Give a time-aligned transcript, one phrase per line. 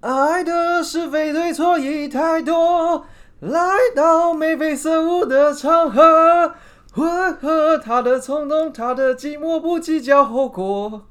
[0.00, 3.04] 爱的是非对错已太多，
[3.40, 6.54] 来到眉飞色舞的场合，
[6.94, 11.02] 混合他的冲动，他的寂寞不计较后果？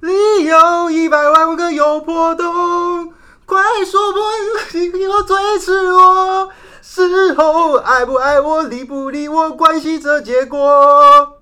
[0.00, 3.12] 理由一百万个有破洞，
[3.44, 4.22] 快说破
[4.72, 6.50] 你我最赤裸，
[6.80, 11.40] 事后爱不爱我，理不理我，关系着结果。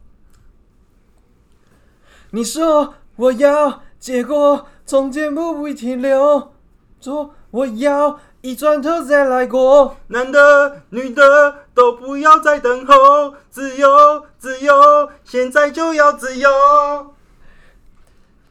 [2.30, 6.52] 你说我要，结果中间不会停留。
[7.00, 9.96] 说我要，一转头再来过。
[10.08, 16.50] 男的、女的都不要再等候，自由、自由，现在就要自由。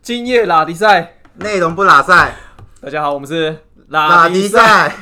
[0.01, 2.35] 今夜拉迪赛，内容不拉赛，
[2.79, 3.57] 大家好，我们是
[3.89, 4.95] 拉迪赛。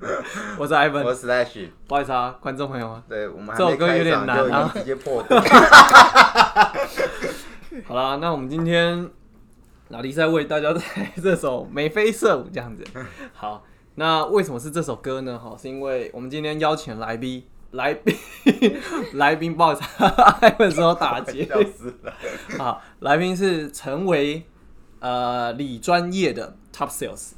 [0.56, 1.68] 我是 Ivan，我是 Slash。
[1.86, 5.22] 不好意思啊，观众朋友们，对我们这首歌有点难啊直接破。
[7.86, 9.10] 好啦，那我们今天
[9.90, 10.80] 拉迪在为大家带
[11.20, 12.84] 这首眉飞色舞这样子。
[13.32, 13.64] 好，
[13.96, 15.36] 那为什么是这首歌呢？
[15.38, 18.16] 哈，是因为我们今天邀请来宾，来宾，
[19.14, 21.44] 来宾，不好意思，Ivan 说打劫。
[21.44, 22.64] 笑死了。
[22.64, 24.44] 啊，来宾是成为
[25.00, 27.32] 呃理专业的 top sales，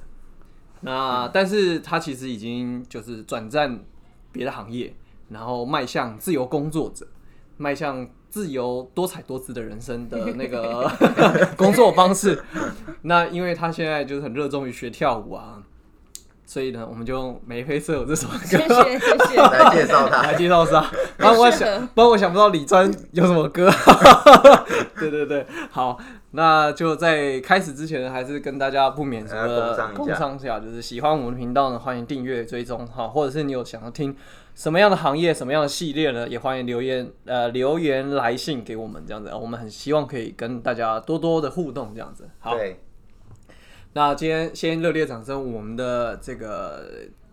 [0.82, 3.82] 那但是他其实已经就是转战
[4.30, 4.94] 别的行业，
[5.30, 7.06] 然后迈向自由工作者，
[7.56, 10.90] 迈向自由多彩多姿的人生的 那个
[11.54, 12.42] 工作方式。
[13.02, 15.62] 那因为他现在就是很热衷于学跳舞啊，
[16.46, 19.36] 所以呢，我们就用眉飞色舞这首歌谢谢谢谢。
[19.36, 20.34] 来介绍他来。
[20.34, 23.70] 介绍是啊，不然我想，不然我想不到李专有什么歌。
[24.98, 25.98] 对对对，好，
[26.30, 34.16] 那就在开始之前，还是跟大家不免俗呃的工商一下工商一下，就是喜欢我们的频道呢，欢迎订阅追踪哈，或者是你有想要听
[34.54, 42.28] 什么样的行业、什么样的系列呢，也欢迎留言呃留言来信给我们这样子，我们很希望可以跟大家多多的互动这样子。
[42.38, 42.56] 好，
[43.94, 46.84] 那今天先热烈掌声，我们的这个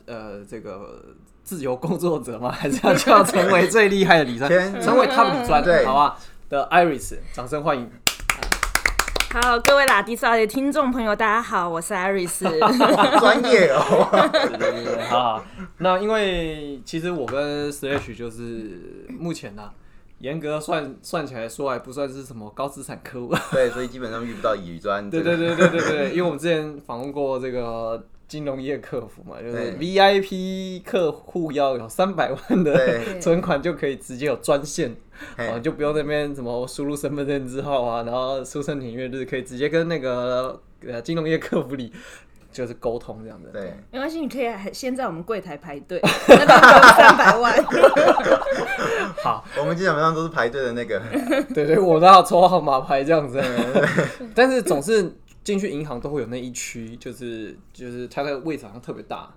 [0.05, 1.03] 呃这个
[1.43, 2.51] 自由工作者吗？
[2.51, 4.49] 还是要就要成为最厉害的理专，
[4.81, 6.17] 成为 top 理专，对好吧？
[6.49, 7.89] 的 Iris，掌声欢迎。
[9.31, 12.49] 好，各位拉迪萨的听众朋友，大家好，我是 Iris。
[12.97, 14.09] 好专业哦。
[14.33, 15.45] 对对对对，好好。
[15.77, 19.69] 那因为其实我跟 Slash 就是目前呢、
[20.17, 23.35] 严格算算起来说，还不算是什么高资产客户。
[23.51, 25.07] 对，所以基本上遇不到乙专。
[25.11, 34.95] 对对对对对对，因为我们之前访问过这个金融业客服嘛，就是 VIP 客户要有三百万的存款就可以直接有专线，
[35.37, 41.91] 嘿啊，就不用那边什么输入身份证字号啊，然后出生年月日，可以直接跟那个呃金融业客服里
[42.51, 43.49] 就是沟通这样的。
[43.51, 47.63] 对，没关系，你可以先在我们柜台排队，那边有三百万。
[49.23, 51.01] 好，我们基本上都是排队的那个。
[51.53, 53.39] 对对，我都要抽号码牌这样子，
[54.33, 55.13] 但是总是
[55.43, 59.29] 进去银行都会有那一区，就是就是它的位置好像特别大，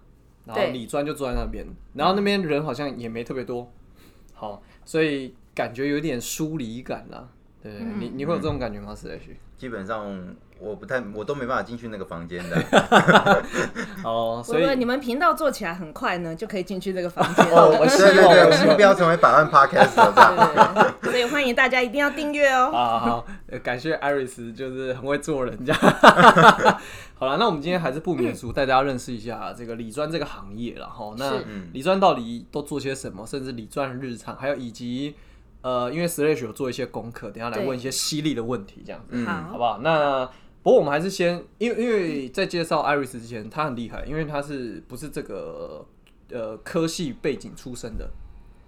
[0.47, 3.71] 然后对理专就坐在那边，然后那边人好像也没特别多，
[4.33, 7.29] 好，所以感觉有点疏离感啦。
[7.63, 8.95] 对，你你会有这种感觉吗？
[8.95, 9.39] 史雷旭？
[9.57, 10.05] 基本上
[10.59, 12.61] 我不太，我都没办法进去那个房间的。
[14.03, 17.85] 哦，所以你们频道做起来很快呢，就可以进去这个房间 哦，我
[18.67, 20.75] 们不要成为百万样。
[21.01, 22.73] 对所以欢迎大家一定要订阅哦。
[22.75, 25.73] 啊，好，呃感谢 Iris，就是很会做人家。
[27.15, 35.15] 好了，那我们今天还是不免俗，带大家认识一下这个理专这个行业然后那是嗯理专到底都做些什么，甚至理专的日常，还有以及
[35.63, 39.25] 呃，因为 Slash 有做一些功课，等一下来问一些犀利的问题，这样子，嗯。
[39.25, 39.43] 好。
[39.53, 39.79] 好，不好？
[39.79, 40.27] 那
[40.63, 45.87] 不过我们还是先，因为因为在介绍 Iris 之前，他很厉害，因为他是不是这个
[46.31, 48.11] 呃科系背景出身的？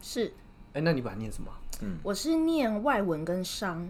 [0.01, 0.33] 是，
[0.73, 1.51] 哎、那你把它念什么？
[1.83, 1.99] 嗯？
[2.03, 3.89] 我是念外文跟商，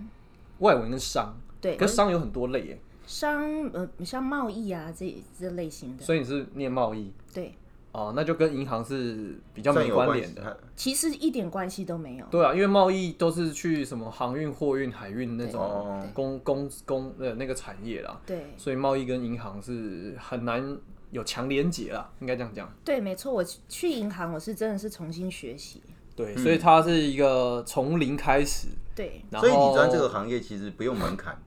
[0.59, 3.43] 外文跟商，对，可是商有很多类耶，商
[3.73, 7.13] 呃像贸易啊这这类型的，所以你是念贸易。
[7.33, 7.55] 对，
[7.95, 10.59] 哦，那就跟银行是比较没关联的。
[10.75, 12.27] 其实一点关系都没有。
[12.29, 20.77] 对啊，因为贸易都是去什么航运、货运、海运那哦种公公公的那个产业啦，对所以贸易跟银行是很难
[21.13, 22.69] 有强连结啦，应该这样讲。
[22.85, 25.81] 对，没错，我去银行我是真的是重新学习。
[26.17, 28.67] 对，所以它是一个从零开始，
[28.97, 31.41] 对，然后所以理专这个行业其实不用门槛。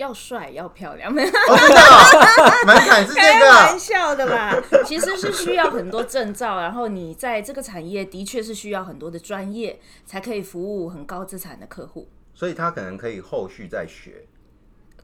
[0.00, 3.78] 要帅要漂亮， 哦，真的哦， 门槛是这开玩个。
[3.78, 4.56] 笑的啦。
[4.86, 12.08] 其实是需要很多证照，然后你在这个产业的确是需要很多的专业，才可以服务很高资产的客户。
[12.34, 14.24] 所以他可能可以后续再学。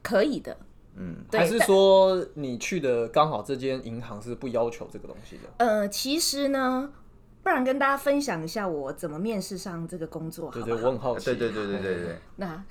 [0.01, 0.57] 可以的，
[0.95, 1.39] 嗯，对。
[1.41, 5.43] 还是但说你去的刚好这间银行是不要求这个东西的？
[5.57, 6.89] 呃，其实呢，
[7.47, 11.27] 不然跟大家分享一下我怎么面试上这个工作，好对对，不好我很好奇。
[11.27, 12.61] 对对对对对对，那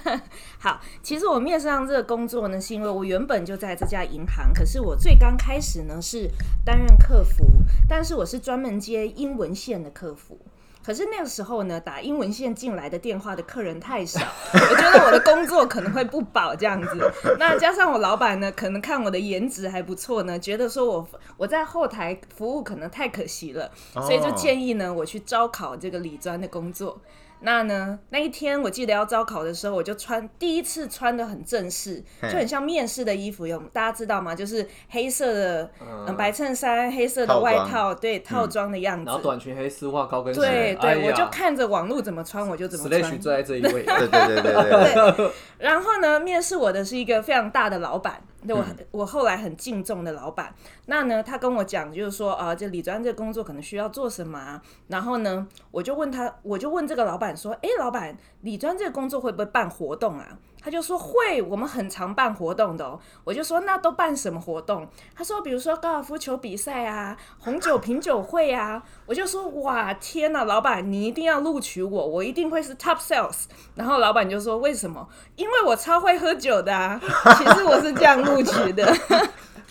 [0.58, 6.30] 好，其实我面试上这个工作呢，是因为我原本就在这家银行，可是我最刚开始呢是
[6.64, 7.44] 担任客服，
[7.86, 10.38] 但是我是专门接英文线的客服。
[10.84, 14.20] 可是那个时候呢，打英文线进来的电话的客人太少，
[14.52, 17.10] 我觉得我的工作可能会不保这样子。
[17.38, 27.00] 那加上我老板呢，可能看我的颜值还不错呢，觉得说我我在后台服务可能太可惜了，所以就建议呢我去招考这个理专的工作。
[27.42, 34.34] 那呢，那一天我记得要招考的时候，我就穿第一次穿的很正式，就很像面试的衣服，有大家知道吗？
[34.34, 39.04] 就是黑色的、嗯、白衬衫、黑色的外套，对套装的样子。
[39.06, 40.40] 然后短裙、黑丝袜、高跟鞋。
[40.40, 43.20] 对对，哎我就看着网络怎么穿，我就怎么穿。
[43.20, 45.12] 坐在这一位， 对对对对对。
[45.12, 50.54] 对，然后呢，面试我的是一个非常大的老板，对我、嗯我后来很敬重的老板。
[50.86, 54.62] 那呢，他跟我讲，就是说，啊，这李专这个工作可能需要做什么啊？
[54.88, 60.38] 然后呢，我就问他，我就问这个老板说，哎，老板，李专这个工作会不会办活动啊？
[60.62, 62.98] 他就说会，我们很常办活动的哦。
[63.24, 64.86] 我就说那都办什么活动？
[65.14, 68.82] 他说比如说高尔夫球比赛啊，红酒品酒会啊。
[69.06, 73.44] 我就说哇天呐，老板你一定要录取我，我一定会是 top sales。
[73.74, 75.08] 然后老板就说为什么？
[75.36, 77.00] 因为我超会喝酒的啊。
[77.36, 78.96] 其实我是这样录取的。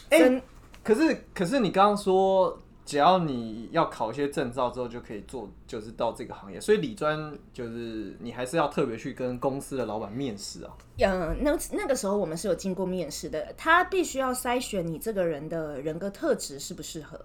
[0.10, 0.42] 真
[0.84, 2.58] 可是可是你刚刚说，
[2.92, 6.60] 只要你要考一些证照之后就可以做，就是到这个行业。
[6.60, 10.72] 所以理专就是你还是要特别去跟公司的老板面试啊。
[10.98, 17.18] 嗯，那那个时候我们是有经过面试的，他必须要筛选你这个人的人格特质适不适合。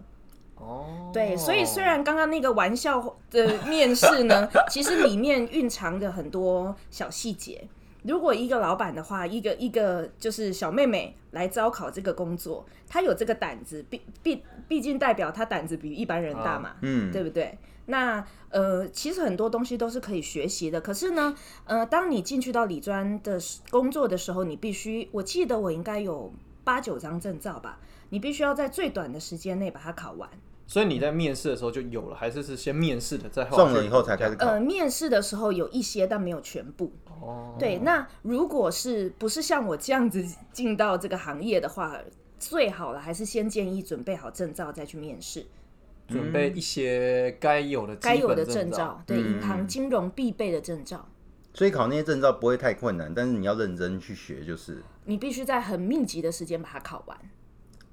[0.54, 7.66] 哦，对，所以虽然刚刚那个玩笑的面试呢， 其实里面蕴藏着很多小细节。
[8.06, 17.58] 如果一个老板的话，一个一个就是小妹妹来招考这个工作，她有这个胆子，毕毕毕竟代表她胆子比一般人大嘛，嗯，对不对？
[17.86, 20.80] 那呃，其实很多东西都是可以学习的。
[20.80, 23.38] 可是呢，呃，当你进去到理专的
[23.70, 26.32] 工作的时候，你必须，我记得我应该有
[26.64, 27.78] 八九张证照吧，
[28.10, 30.28] 你必须要在最短的时间内把它考完。
[30.66, 34.60] 所以你在面试的时候就有了，还是是先面试的，再后来中了以后才开始考呃，。
[34.60, 36.92] 面试的时候有一些，但没有全部。
[37.20, 41.96] 哦，对，那如果是不是像我这样子进到这个行业的话，
[42.38, 45.46] 最好了，还是先建议准备好证照再去面试，
[46.08, 51.08] 准备一些该有的该有的证照，对，银行金融必备的证照，
[51.54, 57.16] 所以考那些证照不会太困难，但是你要认真去学，就是你必须在很密集的时间把它考完。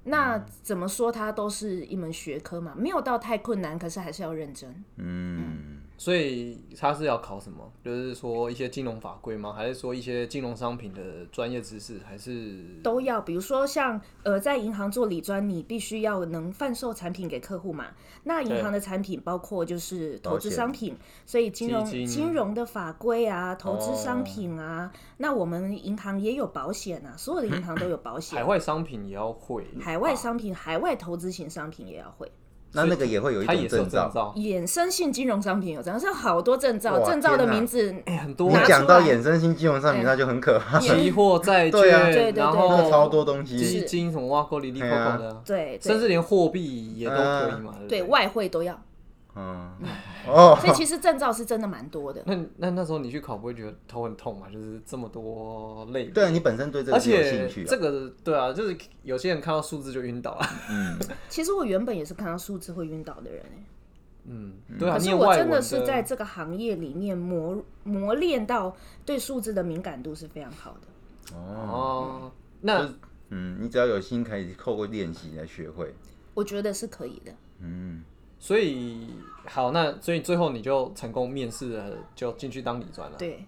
[0.04, 4.84] 那怎么说，它都是一门学科嘛，没有到太困难，可是还是要认真。
[4.96, 7.72] 嗯，所以他是要考什么？
[7.84, 9.52] 就是说一些金融法规吗？
[9.52, 12.00] 还是说一些金融商品的专业知识？
[12.04, 17.86] 还是都要，比如说像呃，在银行做理专，你必须要能贩售产品给客户嘛。
[18.24, 20.96] 那银行的产品包括就是投资商品，
[21.26, 28.44] 所以金融金金融的法规啊，投资商品啊， 那我们银行也有保险啊，所有的银行都有保险海。
[28.44, 29.64] 外商品也要会？
[29.80, 32.30] 海外商品、海外投资型商品也要会，
[32.74, 34.34] 那那个也会有一种证照。
[34.36, 43.84] 衍生性金融商品有这样，是好多证照，证照的名字哎、很多你讲到衍生性金融商品，那就很可怕，期货、债对啊券，对对对然那后超多东西基。
[43.84, 47.74] 金什么挖沟里里扣扣的啊，对对甚至连货币也都可以嘛。
[47.88, 48.80] 对外汇都要，
[49.36, 49.72] 嗯，
[50.28, 52.22] 哦， 所以其实证照是真的蛮多的。
[52.26, 54.48] 那那那时候你去考不会觉得头很痛吗？
[54.52, 57.66] 就是这么多类别，对啊，你本身对这而个有兴趣啊。
[57.68, 60.48] 这个对啊，就是有些人看到数字就晕倒啊。
[60.70, 60.98] 嗯，
[61.28, 63.64] 其实我原本也是看到数字会晕倒的人、欸
[64.26, 68.74] 嗯，对啊，可是我真的是在这个行业里面磨磨练到
[69.04, 71.36] 对数字的敏感度是非常好的。
[71.36, 72.88] 哦，那
[73.28, 75.92] 嗯，你只要有心，可以透过练习来学会。
[76.32, 77.32] 我觉得是可以的。
[77.60, 78.02] 嗯，
[78.44, 79.08] 所以
[79.46, 81.84] 好，那所以最后你就成功面试了，
[82.14, 83.16] 就进去当理专了。
[83.16, 83.42] 对，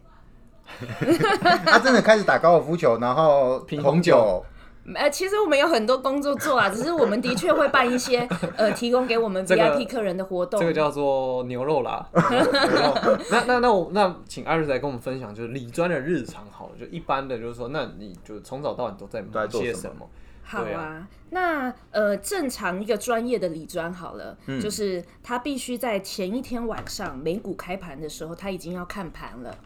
[1.67, 4.43] 他真的开始打高尔夫球，然后品红红酒，
[4.97, 8.27] 呃，其实我们有很多工作做啊， 只是我们的确会办一些
[8.57, 10.59] 呃，提供给我们 VIP 客人的活动。
[10.59, 12.09] 这个叫做牛肉啦。
[13.31, 20.09] 那那那我那请艾瑞来跟我们分享，就是理专的日常好了，就一般的，就是说，那你就从早到晚都在忙些什么？
[20.49, 29.59] 好啊，啊那呃，正常一个专业的理专好了，嗯就是他必须在前一天晚上美股开盘的时候，他已经要看盘了。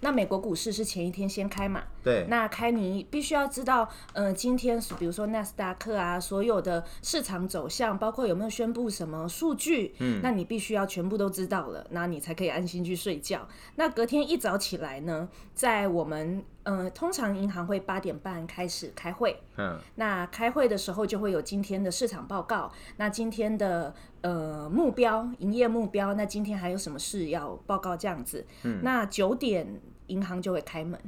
[0.00, 13.48] 那美国股市是前一天先开嘛，对，那开你必须要知道，呃，今天是比如说纳斯达克啊，所有的市场走向，包括有没有宣布什么数据，嗯，那你必须要全部都知道了，那你才可以安心去睡觉。
[13.76, 28.46] 那隔天一早起来呢，在我们呃，通常银行会八点半开始开会，嗯，那开会的时候就会有今天的市场报告，那今天的呃目标、营业目标，那今天还有什么事要报告这样子。
[28.62, 30.98] 嗯，那九点银行就会开门。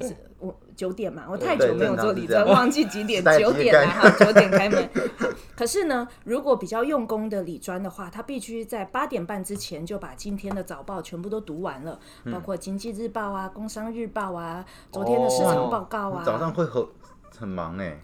[0.00, 3.24] 是我九点嘛，我太久没有做理专，忘记几点。
[3.38, 4.90] 九点来哈，九点开门。
[5.56, 11.98] 可是呢，如果比较用功的理专的话，他必须在八点半之前就把今天的早报全部都读完了，
[12.30, 16.22] 包括经济日报啊、工商日报啊、昨天的市场报告啊。
[16.26, 16.86] 早上会很
[17.38, 17.98] 很忙哎。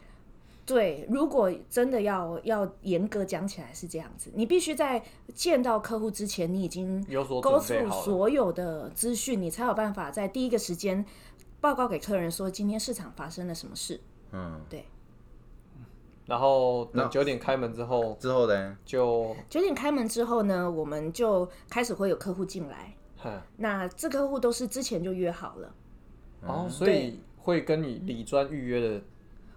[0.64, 5.02] 对，如果真的要要严格讲起来是这样子，你必须在
[5.34, 7.04] 见到客户之前，你已经
[7.42, 11.04] 勾出所有的资讯，你才有办法在第一个时间。
[11.62, 13.98] 报告给客人说今天市场发生了什么事。
[14.32, 14.84] 嗯，对。
[16.26, 18.76] 然后等九点开门之后，之后呢？
[18.84, 22.94] 就九点开门之后呢，我们就开始会有客户进来。
[23.56, 25.74] 那这客户都是之前就约好了。
[26.42, 29.02] 哦，所以会跟你理专预约的。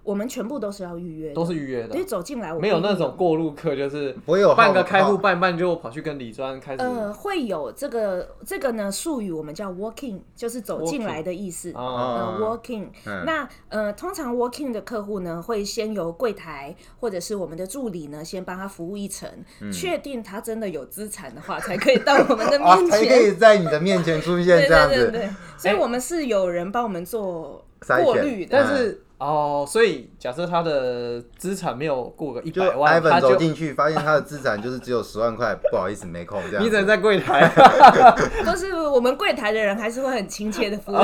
[0.05, 1.93] 我们全部都是要预约，都是预约的。
[1.93, 6.83] 所以走进来，没有那种过路客，就是我有半个开户办办就跑去跟李专开始。
[6.83, 11.73] 呃，会有这个这个呢术语，我们叫 walking，就是走进来的意思。
[11.75, 12.87] 嗯，walking。
[13.25, 19.27] 那呃，通常 walking 的客户呢，会先由柜台或者是我们的助理呢，先帮他服务一层，
[19.73, 24.95] 确定他真的有资产的话，才可以到我们的 面前，才可以在你的面前出现这样子。
[24.95, 25.29] 对对对。
[25.57, 27.65] 所以我们是有人帮我们做
[28.03, 29.01] 过滤的，但是。
[29.17, 36.63] 哦，所以假设他的资产没有过个一百万，他走进去发现他的资产就是只有十万块，不好意思没空这样。
[36.63, 37.49] 你只能在柜台，
[38.45, 40.97] 都是我们柜台的人还是会很亲切的服务。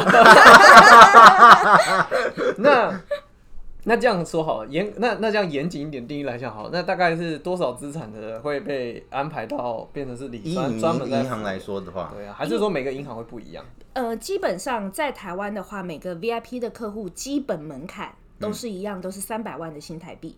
[2.57, 2.93] 那
[3.83, 13.65] 那这样说好，严那那这样严谨一点定义来讲好，那大概是多少资产的会被安排到变成是理专专门银行来说的话，对啊，还是说每个银行会不一样？
[13.93, 20.35] 呃，基本上在台湾的话，每个 VIP 的客户基本门槛都是一样，都是三百万的新台币。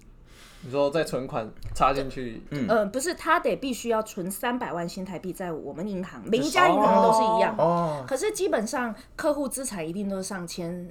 [0.65, 7.53] 你说在存款插进去，嗯，呃，不是，他得必须要存三百万新台币在我们银行，每一家银行都是一样。
[7.57, 8.05] 哦。
[8.07, 10.89] 可是基本上客户资产一定都是上千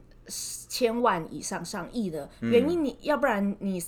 [0.69, 3.83] 千万以上、上亿的，原因你要不然你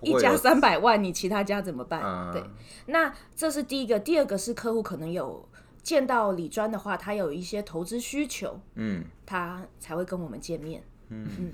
[0.00, 2.30] 一家三百万，你其他家怎么办？
[2.32, 2.42] 对。
[2.86, 5.48] 那这是第一个，第二个是客户可能有。
[5.82, 11.52] 见到李专的话，他有一些投资需求，嗯，他才会跟我们见面，嗯嗯，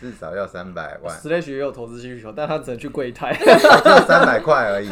[0.00, 1.16] 至少要三百万。
[1.20, 4.90] Slash 也有投资需求，但他只能去柜台， 就三百块而已。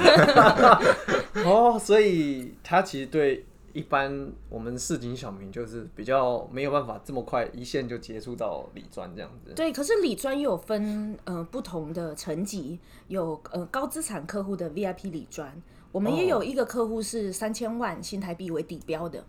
[1.44, 9.52] 哦，所以他其实对一般我们市井小民就是比较没有办法这么快一线就接触到李专这样子。
[9.54, 15.50] 对，可是李专又有分呃不同的层级，有呃高资产客户的 VIP 李专。
[15.92, 19.24] 我们也有一个客户是三千万新台币为底标的。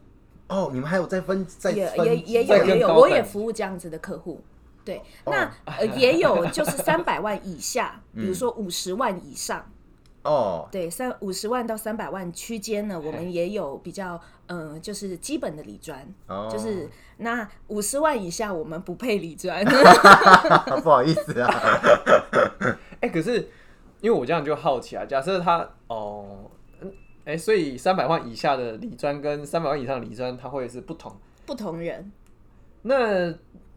[0.47, 4.41] 哦，你们还有在分在也也也有也有，我也服务这样子的客户。
[4.83, 9.69] 对，那呃也有就是 三百万以下，比如说五十万以上。
[10.23, 16.07] 哦，对，三五十万到三百万区间呢，我们也有比较嗯，就是基本的理专，
[16.49, 19.63] 就是那五十万以下我们不配理专。
[20.81, 21.49] 不好意思啊。
[23.01, 23.49] 哎，可是。
[24.01, 26.49] 因为我这样就好奇啊，假设他哦，
[27.25, 31.13] 哎，所以三百万以下的理专跟三百万以上的理专，他会是不同
[31.45, 32.09] 不同人。
[32.83, 33.29] 那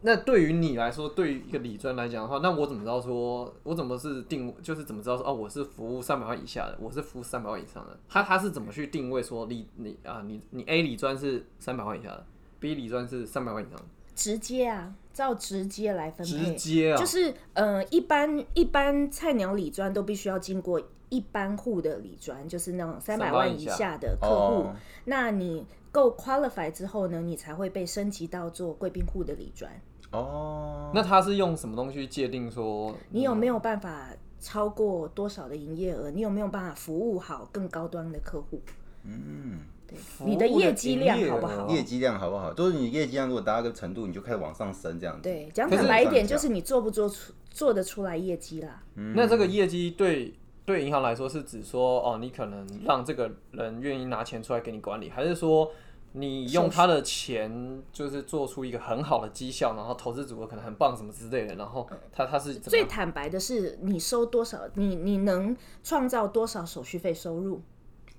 [0.05, 12.27] 那对于你来说，对于一个理专来讲的话，那我怎么知道说，我怎么是定，就是怎么知道说，哦，我是服务三百万以下的，我是服务三百万以上的，他他是怎么去定位说，理你啊，你你 A 理专是三百万以下的
[12.59, 13.85] ，B 理专是三百万以上的。
[14.15, 24.67] 直接啊，照直接来分配，直接啊，就是呃，一般一般菜鸟理专都必须要经过一般户的理专，就是那种三百万以下的客户，
[25.07, 29.71] 那你够 qualify 之后呢，你才会被升级到做贵宾户的理专。
[30.13, 36.11] 哦，那他是用什么东西界定说你有没有办法超过多少的营业额？
[36.11, 38.61] 你有没有办法服务好更高端的客户？
[39.05, 39.59] 嗯。
[39.87, 41.69] 对你的业绩量好不好？
[41.69, 42.55] 业绩量好不好？
[42.55, 45.23] 就是你业绩量如果达到个程度，你就开始往上升这样子。
[45.23, 48.83] 对，讲坦白一点，就是你做不做出做得出来业绩啦。
[48.95, 50.33] 嗯那这个业绩对
[50.65, 55.71] 对银行来说是指说，哦，你可能让这个人愿意拿钱出来给你管理，还是说
[56.13, 67.63] 你用他的钱就是做出一个很好的绩效，然后投资组合可能很棒什么之类的，然后他他是最坦白的是你收多少，你你能创造多少手续费收入？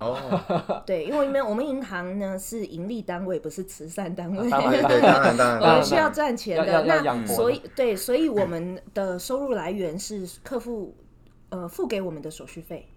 [0.00, 0.18] 哦，
[0.84, 4.50] 对，因为我们我们银行呢是盈利单位，不是慈善单位。
[4.50, 10.96] 当然对，当然 当然，我们需要赚钱的，那所以对，所以我们的收入来源是客户
[11.50, 12.88] 呃付给我们的手续费，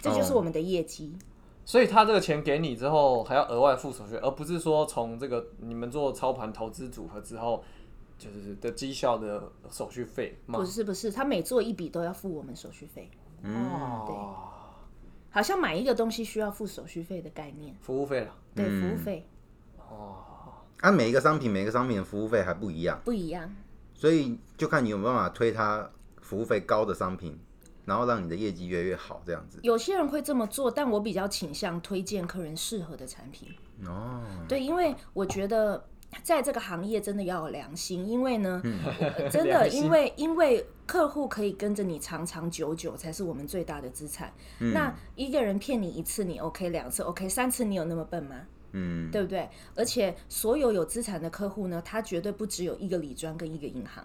[0.00, 1.16] 这就是哦我们的业绩。
[1.64, 7.64] 所以他这个钱给你之后，还要额外付手续费，而不是说从这个你们做操盘投资组合之后，
[8.18, 10.58] 就是的绩效的手续费吗？
[10.58, 10.64] 不？
[10.66, 13.10] 是不是，他每做一笔都要付我们手续费，
[13.42, 14.50] 哦，
[15.30, 18.34] 好像买一个东西需要付手续费的概念，服务费了。
[18.54, 19.26] 对，服务费。
[19.78, 20.16] 哦。
[20.80, 23.50] 按每一个商品，每个商品的服务费还不一样，不一样。
[23.94, 25.90] 所以就看你有没有办法推它
[26.20, 27.38] 服务费高的商品，
[27.84, 29.58] 然后让你的业绩越来越好，这样子。
[29.62, 33.48] 有些人会这么做，但我比较倾向推荐客人适合的产品。
[33.86, 35.84] 哦，对，因为我觉得
[36.22, 38.62] 在这个行业真的要有良心，因为呢，
[39.30, 44.32] 真的，因为因为客户可以跟着你长长久久，才是我们最大的资产。
[44.60, 48.36] 嗯那一个人骗你一次你 OK，两次 OK，三次你有那么笨吗？
[48.76, 49.48] 嗯，对不对？
[49.76, 54.04] 而且所有有资产的客户呢，他绝对不只有一个理专跟一个银行，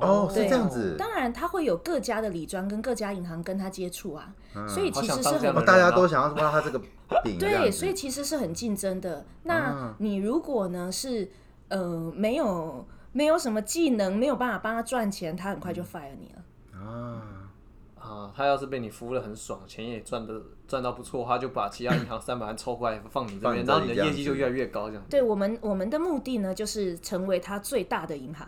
[0.00, 0.96] 哦，是这样子。
[0.98, 4.34] 当然他会有各家的理专跟各家银行跟他接触啊，
[4.68, 6.78] 所以其实是很大家都想要挖他这个
[7.24, 9.24] 饼，对，所以其实是很竞争的。
[9.42, 9.94] 那啊。
[9.98, 11.30] 你如果呢是
[11.68, 16.78] 呃没有没有什么技能，没有办法帮他赚钱，他很快就 fire 你了。
[16.78, 17.50] 啊，
[17.98, 20.34] 啊，他要是被你服务的很爽，钱也赚的
[20.68, 28.46] 赚到不错，他就把其他银行三百万抽过来放你这边，放你这然后你的业绩就越来越高，这样对我们我们的目的呢，就是成为他最大的银行，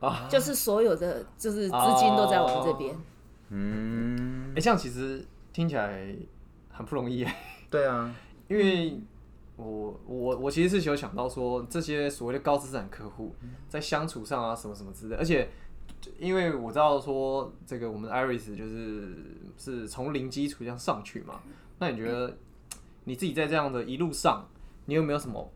[0.00, 0.28] 啊。
[0.30, 2.96] 就是所有的就是资金都在我们这边。
[3.48, 6.14] 嗯哎、，这样其实听起来
[6.70, 7.36] 很不容易哎，
[7.70, 8.12] 对啊，
[8.48, 9.00] 因为
[9.56, 13.34] 我我我其实是有想到说，这些所谓的高资产客户
[13.68, 15.48] 在相处上啊，什么什么之类，而且
[16.18, 19.16] 因为我知道说这个我们 Iris 就是
[19.56, 21.40] 是从零基础这样上去嘛，
[21.78, 22.36] 那你觉得
[23.04, 24.46] 你自己在这样的一路上，
[24.86, 25.50] 你有没有什么？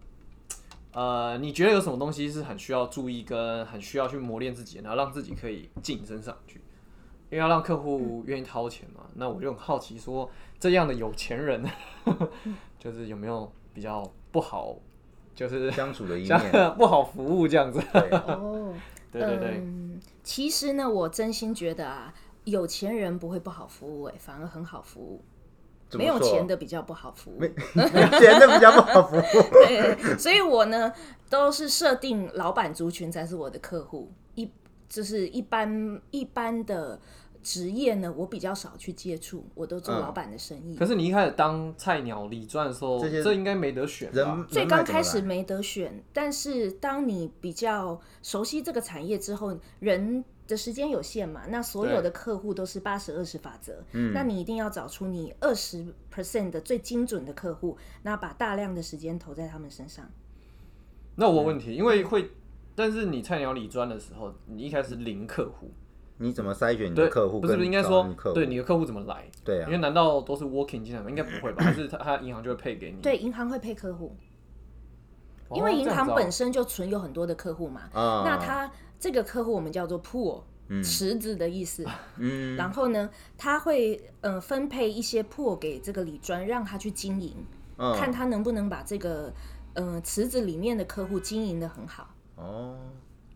[0.93, 6.61] 呃，你觉得有什么东西是很需要注意，跟很需要去磨练自己，然后让自己可以晋升上去？
[7.31, 10.29] 因为要让客户愿意掏钱嘛， 那我就很好奇说，
[10.59, 11.65] 这样的有钱人，
[12.79, 14.75] 就是有没有比较不好，
[15.35, 17.81] 就是相处的一像面， 不好服务这样子？
[17.93, 18.75] 对，哦，
[19.13, 25.23] 对对对，嗯，其实呢，我真心觉得啊，有钱人不会不好服务、哎，反而很好服务。
[25.93, 27.41] 没有钱的比较不好服务。
[27.41, 27.49] 没
[28.19, 29.21] 钱的比较不好服务。
[29.67, 30.93] 对，所以我呢
[31.29, 34.51] 都是设定老板族群才是我的客户，一
[34.89, 37.01] 就是一般一般的
[37.43, 40.77] 职业呢，我比较少去接触，我都做嗯老板的生意。
[40.77, 44.17] 可是你一开始当菜鸟理专的时候，这些这应该没得选吧？
[44.17, 60.05] 人最刚开始没得选，但是当你比较熟悉这个产业之后，人的时间有限嘛，那所有的客户都是八十二十法则，嗯那你一定要找出你二十 percent 的最精准的客户，那把大量的时间投在他们身上。
[61.15, 62.31] 那我有问题，因为会，
[62.75, 65.71] 但是你菜鸟理专的时候，你一开始零客户，
[66.19, 67.41] 你怎么筛选你，的客户？
[67.41, 69.31] 不是不是应该说对你的客户怎么来？
[69.45, 71.09] 对啊因为难道都是 working 进来吗？
[71.09, 71.63] 应该不会吧？
[71.65, 73.01] 还是他他银行就会配给你？
[73.03, 74.17] 对，银行会配客户，
[75.49, 77.83] 哦，因为银行本身就存有很多的客户嘛。
[77.93, 80.43] 啊，那他这个客户我们叫做 pool，
[80.85, 81.85] 池子的意思。
[82.19, 82.55] 嗯。
[82.55, 87.35] 然后呢，他会呃分配一些 pool 给这个李专，让他去经营，
[87.79, 87.97] 嗯。
[87.97, 89.33] 看他能不能把这个
[89.75, 92.15] 呃池子里面的客户经营的很好。
[92.37, 92.79] 哦，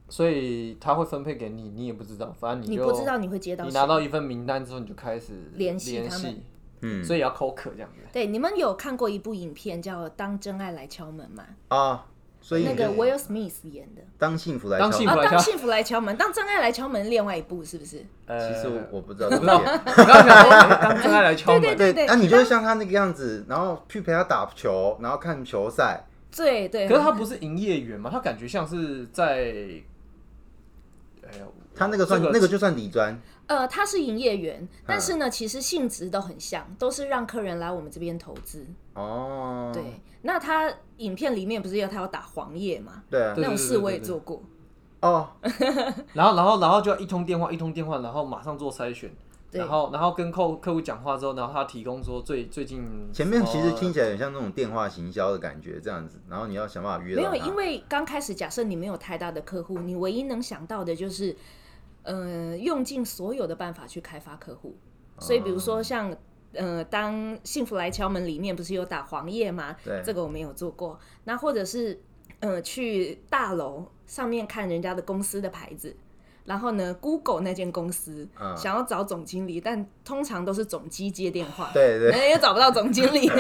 [0.09, 6.31] 所以他会分配给你，你也不知道，反正你就你不知道你会接到你拿到一份名单之后，你就开始联系联他们。
[6.33, 6.43] 系，
[6.83, 7.05] 嗯。
[7.05, 8.01] 所以要口渴这样子。
[8.13, 11.45] 对，你们有看过一部影片叫《当真爱来敲门》吗？
[11.69, 12.07] 啊，
[12.47, 14.03] 所以那个 Will Smith 演的。
[14.19, 18.05] 当幸福来敲门当幸福来敲啊，当幸福来敲门，当真爱来敲门，另外一部是不是？
[18.27, 26.05] 呃，其实我我不知道我不知道，我刚 刚想说，哎当真爱来敲门，对对对，那你就会像他那个样子，然后去陪他打球，然后看球赛，
[26.37, 26.87] 对对。
[26.87, 29.37] 可是他不是营业员嘛，他感觉像是在，
[31.27, 38.67] 哎呀，他那个算这那个就算底专呃，他是营业员，嗯但是呢，其实性质都很像，都是让客人来我们这边投资。
[38.95, 43.03] 哦，对，那他影片里面不是有他要打黄页嘛？
[43.11, 44.43] 对啊那种事我也做过。
[45.01, 45.29] 哦，
[46.15, 49.11] 然后然后然后就要一通电话一通电话，然后马上做筛选，
[49.51, 61.37] 对然后然后跟客客户讲话之后，然后他提供说最最近前面其实听起来很像那种电话行销的感觉，这样子，然后你要想办法约没有，因为刚开始假设你没有太大的客户，你唯一能想到的就是，
[62.05, 64.77] 呃，用尽所有的办法去开发客户。
[65.19, 66.17] 所以比如说像。
[66.55, 69.77] 呃，当幸福来敲门里面不是有打黄页吗？
[69.85, 70.99] 对这个我没有做过。
[71.25, 72.01] 那或者是
[72.41, 75.97] 呃，去大楼上面看人家的公司的牌子，
[76.45, 83.31] 然后呢，Google 那间公司、嗯想要找总经理，但通常都是总机接电话，对对人也找不到总经理。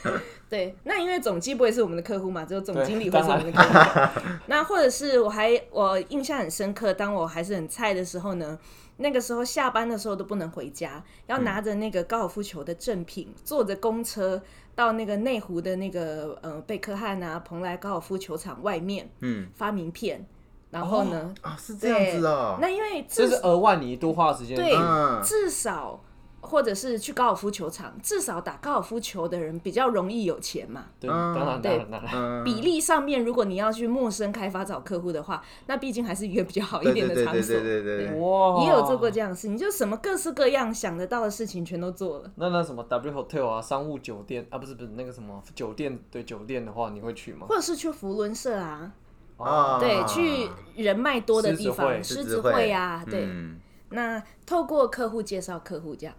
[0.48, 4.20] 对，那因为总机不会是我们的客户嘛，只有总经理会是我们的客户。
[4.46, 8.58] 那或者是我还我印象很深刻，当我还是很菜的时候呢，
[8.96, 14.42] 那个时候下班的时候都不能回家，要拿着那个高尔夫球的赠品，坐着公车
[14.74, 20.24] 到那个内湖的那个呃贝克汉啊蓬莱高尔夫球场外面嗯发名片，
[20.70, 22.58] 然后呢，啊，是这样子哦。
[22.60, 24.56] 那因为至这是额外你多花的时间。
[24.56, 26.00] 对嗯至少。
[26.44, 30.84] 或者是去高尔夫球场，至少打高尔夫球的人比较容易有钱嘛。
[31.00, 32.12] 对，嗯当然当然当然。
[32.14, 37.60] 嗯，比例上面，如果你要去陌生开发找客户的话，那毕竟还是一个比较好一对点对对对的场所。
[37.60, 42.30] 对对对，哇，也有做过这样的事，你就什么各式各样想得到的事情全都做了。
[42.36, 47.46] 那那什么 W Hotel 啊，商务酒店啊，不是不是那个什么酒店，对酒店的话，你会去吗？
[47.48, 48.92] 或者是去福伦社啊，
[49.38, 53.24] 啊对，去人脉多的地方，狮狮子会啊，对。
[53.24, 56.12] 嗯那透过客户介绍客户这样，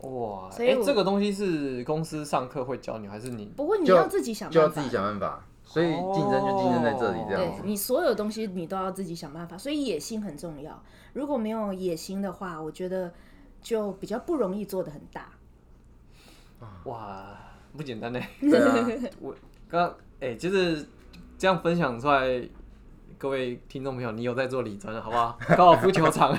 [0.00, 3.46] 哇，所以这个东西是公司上课会教你，还是你？
[3.56, 4.96] 不过你就要自己想办法就要自己。
[4.96, 10.82] 想办法，所以竞争就竞争在这里这样你所有东西你都要自己想办法，所以野心很重要。
[11.12, 13.12] 如果没有野心的话，我觉得
[13.60, 15.30] 就比较不容易做的很大。
[16.84, 17.36] 哇，
[17.76, 18.20] 不简单呢。
[18.40, 18.86] 对啊，
[19.68, 20.86] 刚哎、就是
[21.36, 22.48] 这样分享出来，
[23.18, 25.38] 各位听众朋友，你有在做理专的好不好？
[25.56, 26.36] 高尔夫球场，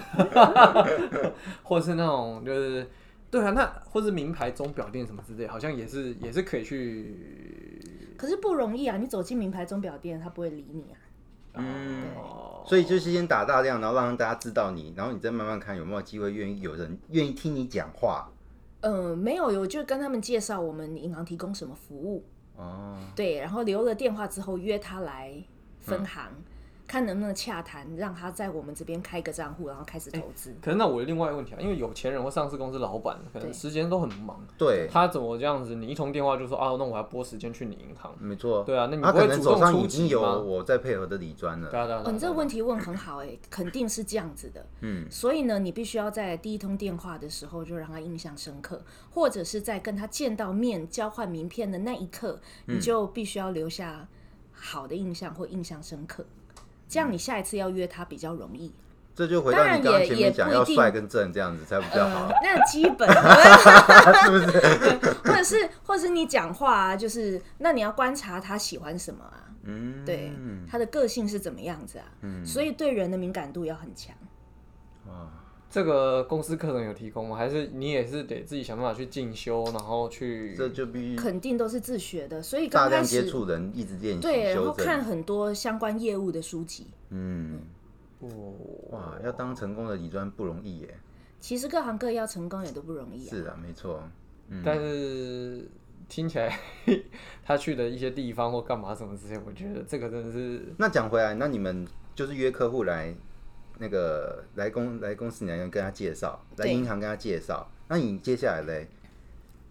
[1.63, 2.88] 或是那种就是，
[3.32, 8.16] 对啊，那或是名牌钟表店什么之类，好像也是也是可以去。
[8.18, 8.98] 可是不容易啊！
[8.98, 10.98] 你走进名牌钟表店，他不会理你啊。
[11.56, 18.30] 嗯，哦，所以就是先打大量，然后让大家知道你，然后你再慢慢看有没有机会愿意有人愿意听你讲话。
[18.82, 22.24] 呃，没有，我就跟他们介绍我们银行提供什么服务，
[22.56, 25.34] 哦，对，然后留了电话之后约他来
[25.80, 26.44] 分行，嗯
[26.88, 30.56] 看能不能洽谈，让他在我们这边开个账户，然后开始投资。
[30.62, 35.76] 可是那我有另外一个问题啊，因为有钱人或上市公司老板可能时间都很忙，对，他怎么这样子？
[35.76, 38.15] 你一通电话就说啊，那我还拨时间去你银行。
[38.19, 38.63] 没错。
[38.63, 41.69] 对啊那你不会主动能手上出已经有击吗我在配合的理专了。
[41.69, 44.65] 对啊对啊，哦，对啊你这个问题问很好哎、肯定是这样子的。
[44.80, 54.08] 嗯，所以呢，你必须要在第一通电话的时候就让他印象深刻，或者是在跟他见到面交换名片的那一刻，嗯你就必须要留下
[54.54, 56.26] 好的印象或印象深刻，
[56.88, 58.73] 这样你下一次要约他比较容易。
[59.15, 60.76] 这就回到你刚刚也前面讲也不一定。
[60.76, 62.28] 要帅跟正这样子才比较好。
[62.28, 63.10] 呃，， 那基本。
[63.10, 64.52] 是不是？
[65.26, 70.32] 或者是，或者是你讲话啊，就是那你要观察他喜欢什么啊，嗯，对，
[70.69, 72.06] 他的个性是怎么样子啊，
[72.45, 74.15] 所以对人的敏感度要很强。
[75.78, 77.38] 这个公司课程有提供吗？
[77.38, 85.04] 还是你也是得自己想办法去进修，然后去这就必须肯定都是自学的，所以大量刚开始接触人，一直练习对，然修后看。
[85.04, 86.88] 很多相关业务的书籍。
[87.12, 87.60] 嗯，
[88.22, 88.56] 哦
[88.90, 91.00] 哇，要当成功的理专不容易耶。
[91.40, 93.30] 其实各行各业要成功也都不容易啊。
[93.30, 94.02] 是啊，没错。
[94.66, 95.70] 但是
[96.10, 96.60] 听起来
[97.46, 103.16] 他去的一些地方或干嘛什么之类，我觉得这个真的是那讲回来，那你们就是约客户来
[103.80, 107.70] 那个来公来公司，你要跟他介绍，来银行跟他介绍。
[107.88, 108.88] 那你接下来嘞，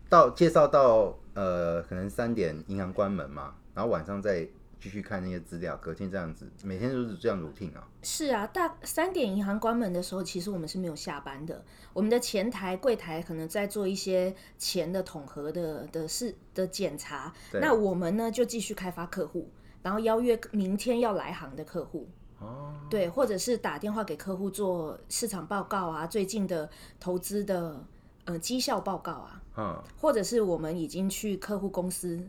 [0.08, 4.46] 到介绍到呃可能三点银行关门嘛，然后晚上再
[4.78, 7.86] 继续看那些资料，隔天这样子，每天都是这样 routine 啊。
[8.02, 11.64] 是啊，大三点银行关门的时候，其实我们是没有下班的。
[11.92, 19.50] 我们的前台柜台可能在做一些钱的统合的的事的检查，那我们呢就继续开发客户，
[19.82, 22.08] 然后邀约明天要来行的客户。
[22.40, 26.68] 哦，对，或者是打电话给客户做市场报告啊，最近的
[27.00, 27.82] 投资的
[28.24, 32.22] 呃绩效报告啊，嗯，或者是我们已经去客户公司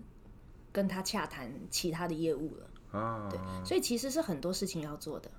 [0.72, 3.00] 跟他洽谈其他的业务了。
[3.00, 5.30] 啊，对，所以其实是很多事情要做的。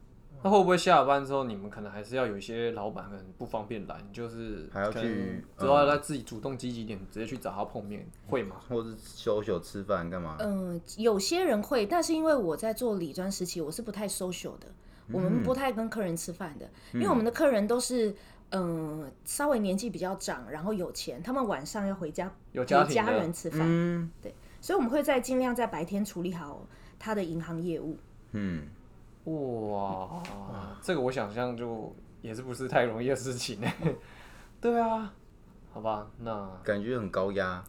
[0.42, 8.57] 那会不会下班之后，你们可能还是要有一些老板可能不方便来，你就是还要去之后要他自己主动积极一点，直接去找他碰面，会吗？
[8.68, 10.37] 或是休休吃饭干嘛？
[10.40, 14.66] 嗯，有些人会，但是因为我在做理专时期，我是不太 social 的，
[15.12, 18.14] 我们不太跟客人吃饭的，因为我们的客人都是。
[18.51, 26.66] 嗯，稍微年纪比较长，然后有钱，他们晚上要回家有陪家家人吃饭，嗯对所以我们会在尽量在白天处理好
[26.98, 27.98] 他的银行业务。
[28.33, 28.66] 嗯，
[29.29, 30.23] 哇，
[30.83, 33.69] 这个我想象就也是不是太容易的事情呢。
[34.61, 35.12] 对啊，
[35.73, 37.62] 好吧，那感觉很高压。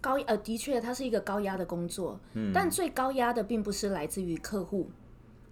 [0.00, 4.88] 高呃，的确，它是一个高压的工作，嗯但最高压的并不是来自于客户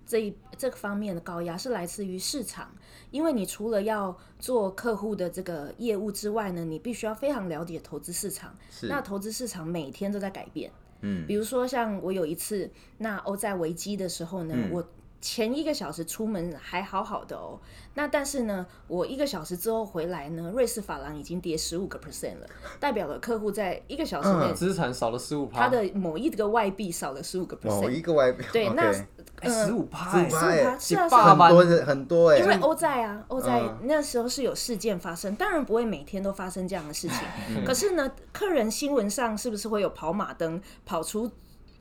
[0.06, 2.70] 这一这个方面的高压，是来自于市场。
[3.10, 8.54] 因为你除了要做客户的这个业务之外呢，你必须要非常了解投资市场。
[8.70, 10.70] 是那投资市场每天都在改变。
[11.00, 14.86] 嗯比如说像我有一次，那欧债危机的时候呢，我
[15.20, 17.58] 前一个小时出门还好好的哦，
[17.94, 22.46] 那但是呢，我一个小时之后回来呢，瑞士法郎已经跌十五个 percent 了，
[22.78, 27.90] 代表了客户在一个小时内、资产少了十五趴，他的某一个外币少了十五个 percent。
[27.90, 30.78] 一个外对，那十五趴，欸15%哎。
[30.78, 31.34] 15%是啊一是啊。
[31.34, 37.18] 很多很多哎、因为欧债啊，欧债嗯那时候是有事件发生，当然不会每天都发生这样的事情。
[37.50, 37.64] 嗯。
[37.64, 41.30] 可是呢，客人新闻上是不是会有跑马灯跑出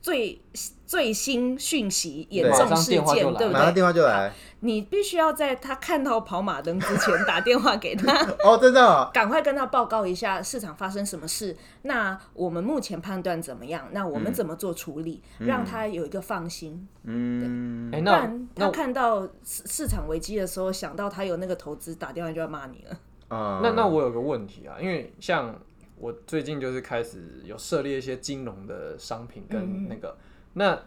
[0.06, 0.40] 最
[0.86, 3.50] 最新讯息、严重事件，对不对？
[3.50, 8.14] 马上电话就来你必须要在他看到跑马灯之前打电话给他，
[8.46, 11.58] 哦，真的哦、赶快跟他报告一下市场发生什么事。
[11.82, 13.88] 那我们目前判断怎么样？
[13.94, 16.88] 那我们怎么做处理，让他有一个放心。
[17.06, 22.96] 嗯，哎，不那然他看到市市场危机的时候，想到他有那个投资，打电话就要骂你了。
[23.28, 25.60] 啊那那我有个问题啊，因为像
[25.98, 30.18] 我最近就是开始有涉猎一些金融的商品跟那个，
[30.54, 30.80] 那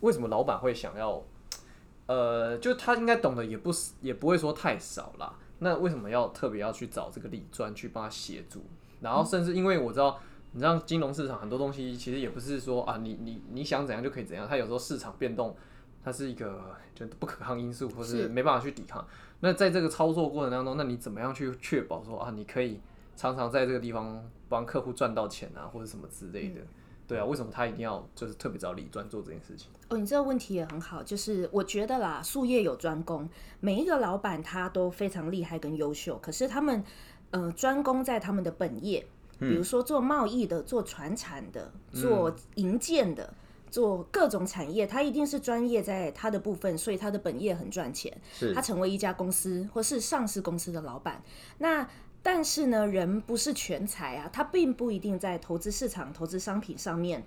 [0.00, 1.22] 为什么老板会想要？
[2.06, 5.34] 呃，就他应该懂得也不是也不会说太少啦。
[5.60, 8.62] 那为什么要特别要去找这个理专去帮他协助？
[9.00, 10.20] 然后甚至因为我知道，
[10.52, 15.56] 你知道金融市场很多东西其实也不是说啊，你你你想怎样就可以怎样，它有时候市场变动，
[16.04, 19.02] 它是一个就不可抗因素，或是是没办法去抵抗。
[19.40, 22.80] 那在这个操作过程当中，那你怎么样去确保说啊，你可以
[23.16, 26.60] 常常在这个地方帮客户赚到钱啊，或者什么之类的？
[27.06, 29.68] 对啊，为什么他一定要就是特别找理专做这件事情？
[29.88, 33.28] 哦，你这个问题也很好，就是我觉得啦，术业有专攻，
[33.60, 36.82] 每一个老板他都非常厉害跟优秀，可是他们
[37.30, 39.06] 呃专攻在他们的本业，
[39.38, 43.34] 比如说做贸易的、做船产的、做营建的。
[43.70, 48.16] 做各种产业，他一定是专业在他的部分，所以他的本业很赚钱。
[48.32, 51.20] 是他成为一家公司或是上市公司的老板。
[51.58, 51.84] 那
[52.24, 57.22] 但是呢，人不是全才啊，他并不一定在投资市场、投资商品上面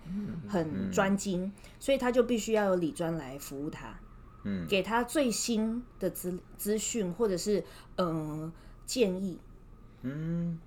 [0.50, 4.00] 很专精，所以他就必须要有理专来服务他，
[4.44, 7.64] 嗯，给他最新的资资讯或者是
[7.98, 8.52] 嗯、呃
[8.88, 9.40] 建议。
[10.02, 10.60] 嗯，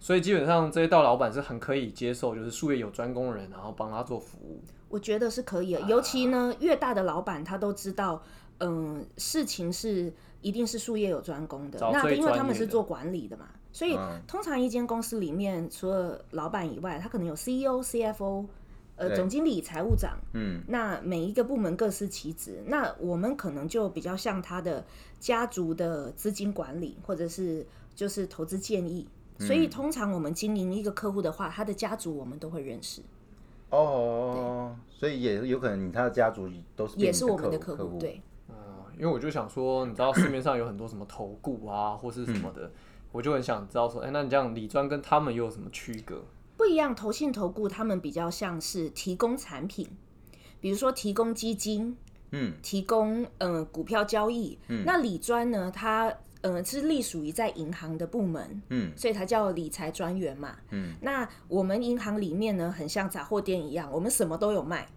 [0.00, 4.62] 所以基本上这些大老板是很可以接受，就是术业有专攻的人，然后帮他做服务。
[4.88, 8.22] 我觉得是可以的，尤其呢，越大的老板他都知道，
[8.60, 10.10] 嗯，事情是
[10.44, 11.78] 一定是术业有专攻的。
[11.80, 18.44] 那因为他们是做管理的嘛，所以嗯通常一间公司里面，除了老板以外，他可能有 CEO、CFO。
[18.96, 22.62] 呃，对总经理、财务长，嗯，那每一个部门各司其职。
[22.64, 24.84] 那我们可能就比较像他的
[25.18, 29.04] 家族的资金管理，或者是就是投资建议。
[29.40, 33.02] 所嗯以通常我们经营一个客户的话，他的家族我们都会认识。
[33.70, 38.22] 哦，所以也有可能你他的家族都是也是我们的客客户，对，嗯，
[38.98, 42.70] 因为我就想说，你知道市面上有很多什么投顾啊，或是什么的，
[43.12, 46.22] 我就很想知道说，哎、那你这样理专跟他们又有什么区隔？
[46.56, 46.94] 不一样。
[46.94, 49.88] 投信投顾他们比较像是提供产品，
[50.60, 51.96] 比如说提供基金，
[52.30, 54.58] 嗯，提供呃股票交易。
[54.86, 60.56] 那理专呢，它呃是隶属于在银行的部门，嗯，所以它叫理财专员嘛。
[60.70, 64.88] 嗯，那我们银行里面呢，很像杂货店一样，我们什么都有卖，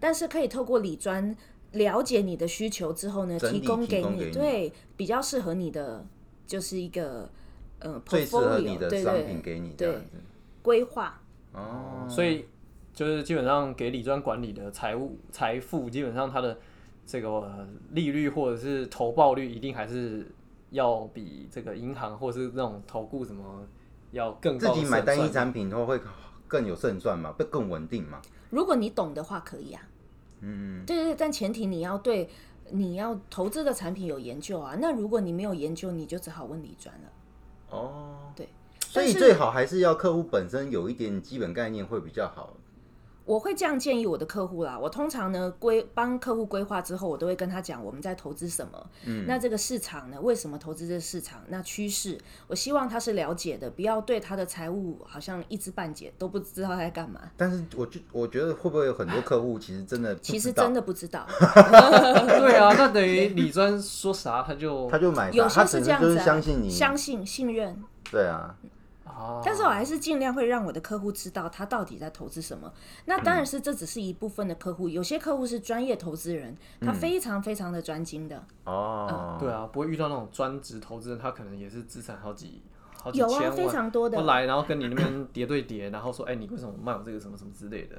[0.00, 1.36] 但是可以透过理专
[1.72, 6.06] 了解你的需求之后呢，整理提供给你提供给你对比较适合你的，
[6.46, 7.28] 就是一个
[7.80, 10.16] 呃最适合 portfolio，你的对对商品给你这样子。
[10.62, 11.20] 规划。
[11.52, 12.46] 哦，所以
[12.92, 16.58] 就是基本上给理专管理的财务财富，基本上它的
[17.06, 20.26] 这个呃利率或者是投报率，一定还是
[20.70, 23.66] 要比这个银行或是那种投顾什么
[24.12, 26.00] 要更自高的己买单一产品的话会
[26.48, 28.20] 更有胜算嘛，会更稳定嘛。
[28.50, 29.82] 如果你懂的话，可以啊。
[30.40, 32.28] 嗯，对对对，但前提你要对
[32.70, 34.76] 你要投资的产品有研究啊。
[34.80, 37.08] 那如果你没有研究，你就只好问李专了。
[37.70, 38.48] 哦，对，
[38.86, 42.54] 所以最好还是要客户本身有一点基本概念会比较好。
[43.26, 44.78] 我会这样建议我的客户啦。
[44.78, 48.90] 我通常呢规帮客户规划之后，我都会跟他讲我们在投资什么。
[49.04, 51.42] 嗯，那这个市场呢，为什么投资这个市场？
[51.48, 57.20] 那趋势，我希望他是了解的，不要对他的财务好像一知半解，都不知道他在干嘛。
[57.36, 61.26] 但是我就我觉得会不会有很多客户其实真的不其实知道真的不知道。
[62.38, 67.82] 对啊，那等于李专说啥他就他就买有些是这样子、啊，相信你，相信、信任。
[68.08, 68.54] 对啊，
[69.16, 72.70] 啊，但是我还是尽量会让我的客户知道他到底在投资什么。
[73.06, 78.44] 那当然是这只是一部分的客户，有些客户是专业投资人，他非常非常的专精的。
[78.64, 82.62] 哦，对啊，不会遇到那种专职投资人，他可能也是资产好几
[83.02, 84.26] 好几有啊，千万，非常多的不。
[84.26, 87.96] 来，然后跟你那边叠对叠，然后说，哎、你为什么卖我这个什么什么之类的，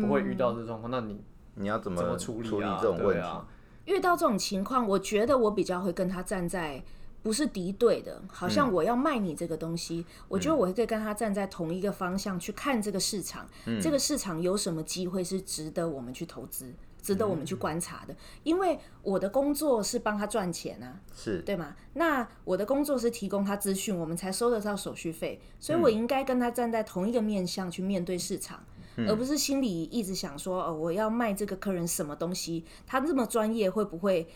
[0.00, 0.90] 不会遇到这状况。
[0.90, 1.20] 那你
[1.56, 2.78] 你要怎么怎么处理啊？
[2.80, 3.14] 这种问题？
[3.14, 3.44] 对啊，
[3.86, 6.80] 遇到这种情况，我觉得我比较会跟他站在
[7.22, 13.48] 不是敌对的，好像我要卖你这个东西，我觉得我可以跟他站在同一个方向去看这个市场，
[13.80, 16.74] 这个市场有什么机会是值得我们去投资。
[17.02, 18.14] 值得我们去观察的。
[18.44, 21.74] 因为我的工作是帮他赚钱啊，是对吗？
[21.94, 28.62] 那我的工作是提供他资讯，我们才收得到手续费，所以我应该跟他站在同一个面向去面对市场。
[29.08, 34.28] 而不是心里一直想说，哦，我要卖这个客人什么东西，他这么专业，会不会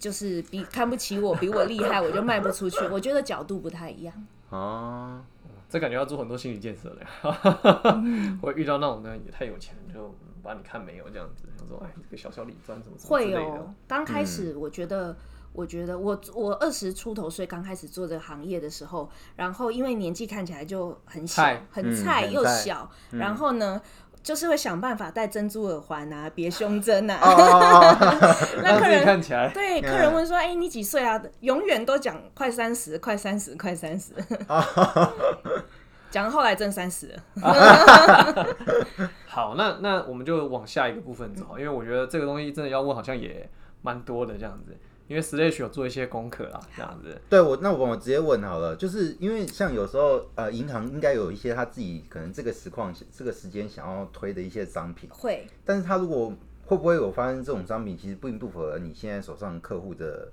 [0.00, 2.78] 就是比看不起我，比我厉害，我就卖不出去？
[2.90, 4.26] 我觉得角度不太一样。
[4.48, 5.22] 啊，
[5.68, 7.06] 这感觉要做很多心理建设的。
[8.40, 15.14] 我遇到那种呢，也太有钱，就把你看没有这样子，他说，哎，这个小小李专什么什么之会类的哦，刚开始我觉得，
[15.52, 23.80] 我觉得我我二十出头岁刚开始做这个行业的时候，然后因为年纪看起来就很小菜、很菜又小，然后呢。
[24.22, 27.18] 就是会想办法戴珍珠耳环啊， 别胸针啊。
[28.62, 34.12] 那客人看起来对，客嗯人问说：“哎、你几岁啊？”永远都讲快三十，快三十，快三十。
[36.10, 37.22] 讲到后来真三十了。
[39.26, 43.48] 好，那那我们就往下一个部分走，因为我觉得这个东西真的要问，好像也
[43.82, 44.76] 蛮多的这样子。
[45.10, 47.20] 因为 Slash 有做一些功课啦，这样子。
[47.28, 56.32] 对我，那我我直接问好了，就是因为像有时候呃，银行应该有一些他自己可能这个实况这个时间想要推的一些商品，会，但是他如果
[56.64, 60.30] 会不会有发现这种商品其实并不符合你现在手上客户的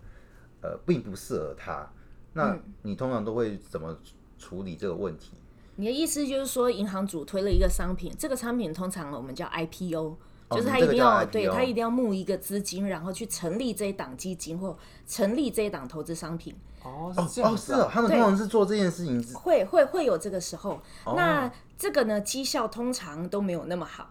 [0.61, 1.91] 呃，并不适合他，
[2.33, 3.97] 那你通常都会怎么
[4.37, 5.31] 处理这个问题？
[5.77, 10.17] 你的意思就是说，银行主推了一个商品，这个商品通常我们叫 IPO，、
[10.49, 16.55] 就是他一定要、对他一定要募一个资金，然后去成立这一档基金或成立这一档投资商品。
[16.83, 20.79] 哦，哦是哦，他们通常是做这件事情是会会会有这个时候。
[21.03, 24.09] 哦那这个呢，绩效通常都没有那么好。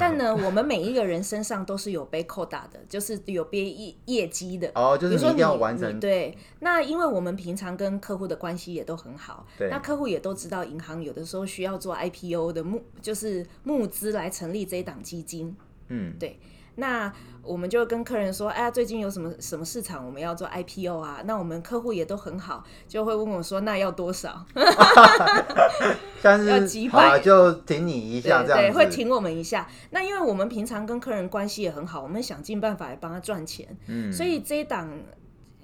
[0.00, 4.70] 但呢，我们每一个人身上都是有被扣打的，就是有被业业绩的。
[4.74, 15.54] 哦，就是一定要完成你对，那因为我们平常跟客户的关系也都很好，那客户也都知道银行有的时候需要做 IPO 的募，就是募资来成立这一档基金。
[15.88, 16.38] 嗯，对。
[16.78, 17.10] 那
[17.42, 21.22] 我们就跟客人说，哎呀，最近有什么什么市场我们要做 IPO 啊？
[21.24, 24.44] 那我们客户也都很好，就会问我说，那要多少？
[26.20, 29.66] 像要是击败好啊就挺你一下这样对，会挺我们一下。
[29.88, 34.90] 那因为我们平常跟客人关系也很好，我们想尽办法来帮他赚钱，嗯，所以这一档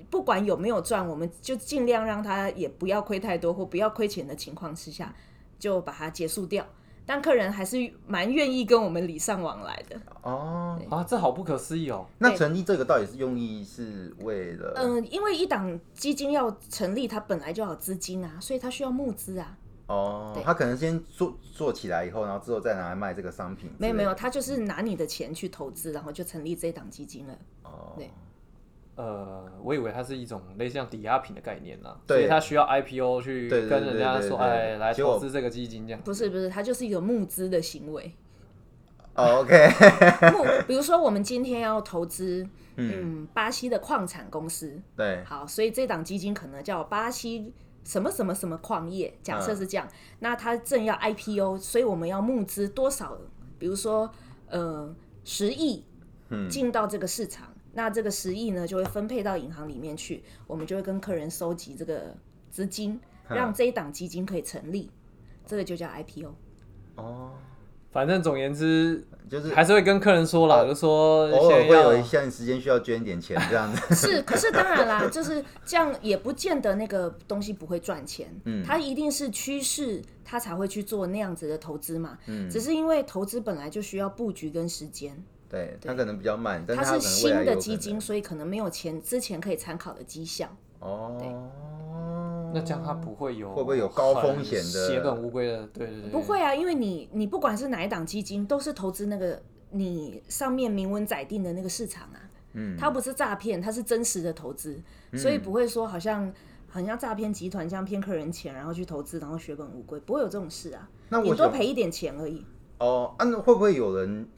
[0.08, 5.14] 不管有没有赚，我们就尽量让他也不要亏太多或不要亏钱的情况之下，
[5.58, 6.64] 就把它结束掉。
[7.04, 10.00] 但客人还是蛮愿意跟我们礼尚往来的。
[10.22, 12.06] 哦，啊，这好不可思议哦。
[12.18, 14.72] 那成立这个到底是用意是为了？
[14.76, 19.58] 嗯、因为一档基金要成立，它本来就要有资金啊，所以它需要募资啊。
[19.88, 23.68] 哦，他可能先做做起来以后，然后之后再拿来卖这个商品。
[23.78, 27.36] 没有没有，，他就是拿你的钱去投资，然后就成立这一档基金了。
[27.64, 28.10] 哦，对
[28.94, 32.18] 呃，我以为它是一种类似像抵押品的概念啦，对。
[32.18, 36.00] 所以它需要 IPO 去跟人家说，哎，来投资这个基金这样。
[36.02, 38.12] 不是不是，它就是一个募资的行为。
[39.14, 39.68] 哦，OK，
[40.32, 47.52] 募， 比如说我们今天要投资，嗯，巴西的矿产公司，对，好，所以这档基金可能叫巴西
[47.84, 49.86] 什么什么什么矿业，假设是这样，
[50.20, 53.18] 那它正要 IPO，所以我们要募资多少？
[53.58, 54.10] 比如说，
[54.48, 55.84] 呃，十亿
[56.48, 62.14] 进到这个市场，那这个十亿呢就会分配到银行里面去，我们就会跟客人收集这个
[62.50, 64.90] 资金，让这一档基金可以成立，
[65.46, 66.34] 这个就叫 IPO。
[66.96, 67.32] 哦，
[67.90, 73.94] 反正总言之，就是还是会跟客人说啦，就说偶尔会有一段时间需要捐点钱这样子。
[73.96, 78.28] 是，可是当然啦，就是这样，也不见得那个东西不会赚钱。
[78.44, 82.18] 嗯，它一定是趋势，它才会去做那样子的投资嘛。
[82.26, 85.16] 嗯，只是因为投资本来就需要布局跟时间，
[85.52, 90.48] 对，它可能比较慢，但它是是新的基金，所以可能没有前之前可以参考的绩效。
[90.80, 91.14] 哦，
[92.54, 95.66] 那这样它不会有会不会有高风险的血本无归的？
[95.66, 102.18] 对对对，不会啊，因为你你不管是哪一档基金，都是投资那个你上面明文载定的那个市场啊。
[102.54, 104.78] 嗯，它不是诈骗，它是真实的投资，
[105.14, 106.32] 所以不会说好像
[106.68, 110.88] 很像诈骗集团这样骗客人钱，然后去投资，然后血本无归，不会有这种事啊。
[111.10, 112.44] 那我多赔一点钱而已。
[112.78, 114.28] 哦，啊，那会不会有人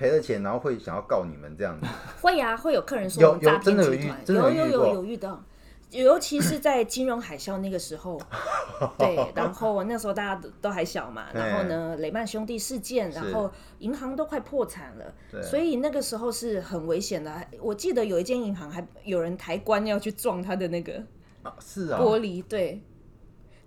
[0.00, 1.86] 赔了钱，然后会想要告你们这样子？
[2.22, 5.44] 会啊，会有客人说有我们诈有真的有遇骗集团，有有有有遇到，
[5.90, 8.18] 尤其是在金融海啸那个时候，
[8.96, 17.46] 对，然后那时候大家都都还小嘛， 然后呢，雷曼兄弟事件，然后银行都快破产了，所以那个时候是很危险的。
[17.60, 20.94] 我记得有一间银行还有人抬棺要去撞他的那个
[21.42, 22.82] 啊是啊，玻璃，对。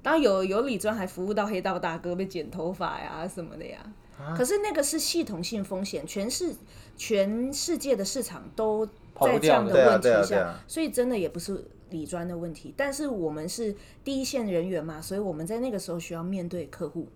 [0.01, 3.79] 当然有有理专还服务到黑道大哥被剪头发呀什么的呀，
[4.23, 4.33] 啊。
[4.37, 6.53] 可是那个是系统性风险，全世
[6.95, 8.85] 全世界的市场都
[9.21, 17.07] 在这样的问题下啊，所以真的也不是理专的问题，但是我们是第一线人员嘛，所以我们在那个时候需要面对客户，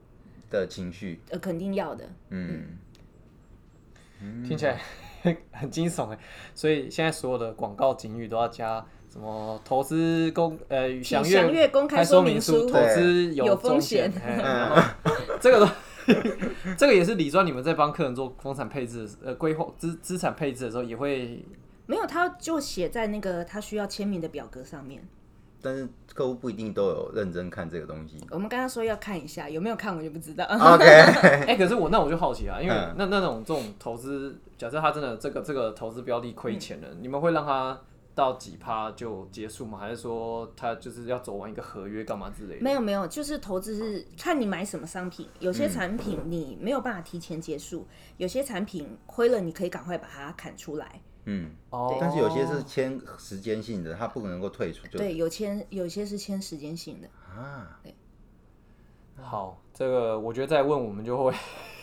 [0.51, 2.07] 的情绪，呃，肯定要的。
[2.29, 2.77] 嗯，
[4.47, 4.79] 听起来
[5.51, 6.19] 很惊悚哎。
[6.53, 14.11] 所以现在所有的广告警语都要加什么投资公呃请详详阅公开说明说书，投资有风风险。
[15.41, 15.71] 这个都
[16.77, 21.43] 这个也是理专你们在帮客人做风产配置的时呃规划资资产配置的时候也会
[21.85, 25.07] 没有，他就写在那个他需要签名的表格上面。
[25.59, 28.15] 但是客户不一定都有认真看这个东西。
[28.29, 30.45] 我们刚刚说要看一下，有没有看我就不知道。
[30.45, 30.85] OK，
[31.47, 37.77] 哎、可是我那我就好奇啊，因为嗯那那种这种投资，假设他真的这个这个投资标的亏钱了，你们会让他
[38.17, 39.77] 到几趴就结束吗？
[39.77, 42.61] 还是说他就是要走完一个合约干嘛之类的？
[42.63, 47.85] 没有没有，就是投资是看你买什么商品，有些产品你没有办法提前结束，
[48.17, 50.99] 有些产品亏了你可以赶快把它砍出来。
[51.25, 57.07] 嗯，哦，但是有些是签时间性的，它不能够退出就对，有签有些是签时间性的，
[57.39, 57.79] 啊。
[59.21, 61.37] 好，这个我觉得再问我们就会对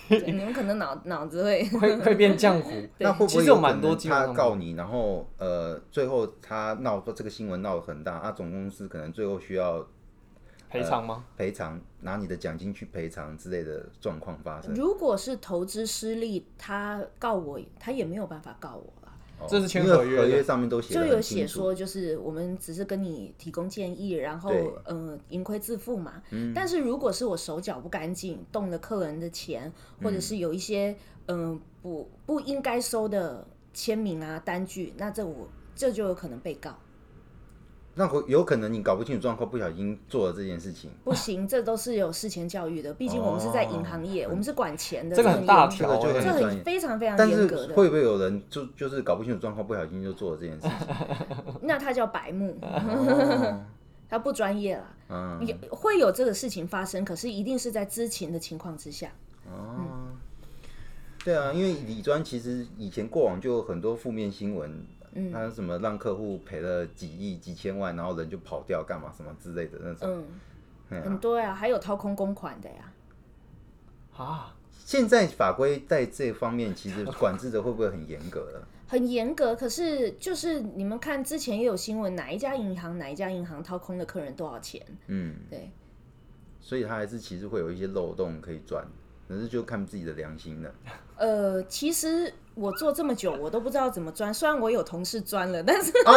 [0.27, 2.71] 你们可能脑脑子会会会变浆糊。
[2.99, 9.87] 那会不其实有蛮多他告你，然后呃，最后他闹这个新闻闹得很大，啊，总公司可能最后需要
[10.69, 11.25] 赔偿吗？
[11.37, 14.75] 赔偿，拿你的奖金去赔偿之类的状况发生。
[14.75, 18.93] 如果是投资失利，他告我，他也没有办法告我
[19.49, 24.71] 这是签合约合约上面都写就有写说，就是我们只是跟你提供建议，然后对。
[24.85, 26.23] 呃盈亏自负嘛。
[26.31, 26.53] 嗯。
[26.55, 29.73] 但是如果是我手脚不干净，动了客人的钱，
[30.03, 36.79] 或者是有一些嗯、呃不不应该收的签名啊单据，那这我这就有可能被告。
[37.95, 40.91] 那会有可能你搞不清楚状况，不小心做了这件事情。
[41.05, 42.93] 不行，这都是有事前教育的。
[42.93, 47.75] 毕竟我们是在银行业，我们是管钱的，这个很大这个就很非常非常严格的。
[47.75, 51.59] 会不会有人就就是搞不清楚状况，不小心就做了这件事情？
[51.63, 53.61] 那他叫白目，哦
[54.11, 54.95] 他不专业啦。
[55.11, 59.13] 嗯，也会有这个事情发生，可是一定是在知情的情况之下。
[59.47, 60.09] 哦，
[61.25, 64.85] 对啊，因为理专其实以前过往就有很多负面新闻，
[65.15, 70.09] 嗯，他什么让客户赔了几亿、几千万，然后人就跑掉干嘛什么之类的那种。
[70.09, 70.27] 嗯，
[70.91, 72.93] 嗯很多呀，还有掏空公款的呀。
[74.17, 74.55] 啊，
[74.85, 78.69] 现在法规在这方面其实管制的会不会很严格了？
[78.87, 84.81] 很严格，可是就是你们看之前也有新闻，哪一家银行哪一家银行掏空的客人多少钱？
[85.07, 85.71] 嗯，对，
[86.61, 88.87] 所以他还是其实会有一些漏洞可以钻，
[89.27, 90.73] 可是就看自己的良心了。
[91.17, 94.33] 呃，其实我做这么久，我都不知道怎么钻。
[94.33, 96.15] 虽然我有同事钻了，但是哎，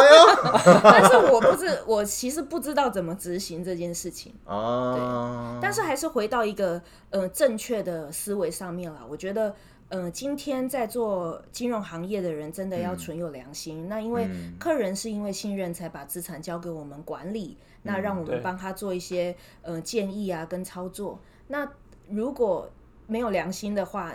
[0.84, 4.32] 但是我不是，我其实不知道怎么执行这件事情。
[4.44, 6.80] 哦，但是还是回到一个
[7.10, 9.00] 呃正确的思维上面啦。
[9.08, 9.52] 我觉得，
[9.88, 13.88] 呃，今天在做金融行业的人真的要存有良心。
[13.88, 14.28] 那因为
[14.60, 21.18] 客人是因为信任才把资产交给我们管理，那让我对们帮他做一些呃建议啊跟操作。
[21.48, 21.68] 那
[22.08, 22.70] 如果
[23.08, 24.14] 没有良心的话，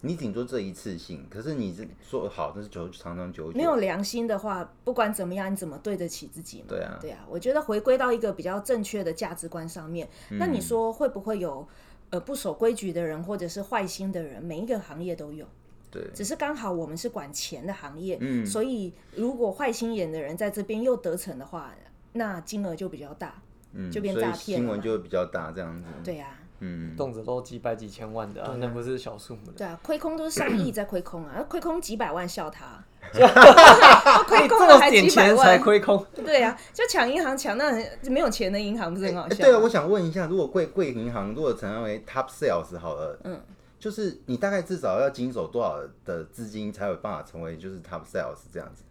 [0.00, 3.56] 你顶多这一次性，可是你是做好，但是久长长久久。
[3.56, 6.66] 没有良心的话，不管怎么样，你怎么对得起自己嘛？
[6.68, 7.24] 对啊对啊。
[7.28, 11.66] 我觉得回归到一个比较正确的价值观上面，那嗯你说会不会有
[12.10, 14.42] 呃不守规矩的人，或者是坏心的人？
[14.42, 15.46] 每一个行业都有，
[15.90, 21.74] 对，只是刚好我们是管钱的行业，嗯所以如果坏心眼的人在这边又得逞的话，
[22.12, 23.42] 那金额就比较大。
[23.74, 25.88] 嗯，就变诈骗了新闻就会比较大这样子。
[26.02, 29.52] 对呀、嗯，动辄都几百几千万的、啊，那不是小数目的。
[29.52, 32.84] 对啊，亏空都是上亿在亏空啊， 亏空几百万笑他，
[34.26, 43.40] 亏空了还几百万，才亏空，对啊、就抢银行抢那很没有钱的银行不是很好笑对啊，我想问一下，如果贵贵银行如果成为 top sales 好了，嗯，
[43.78, 48.82] 就是你大概至少要经手多少的资金才有办法成为就是 top sales 这样子？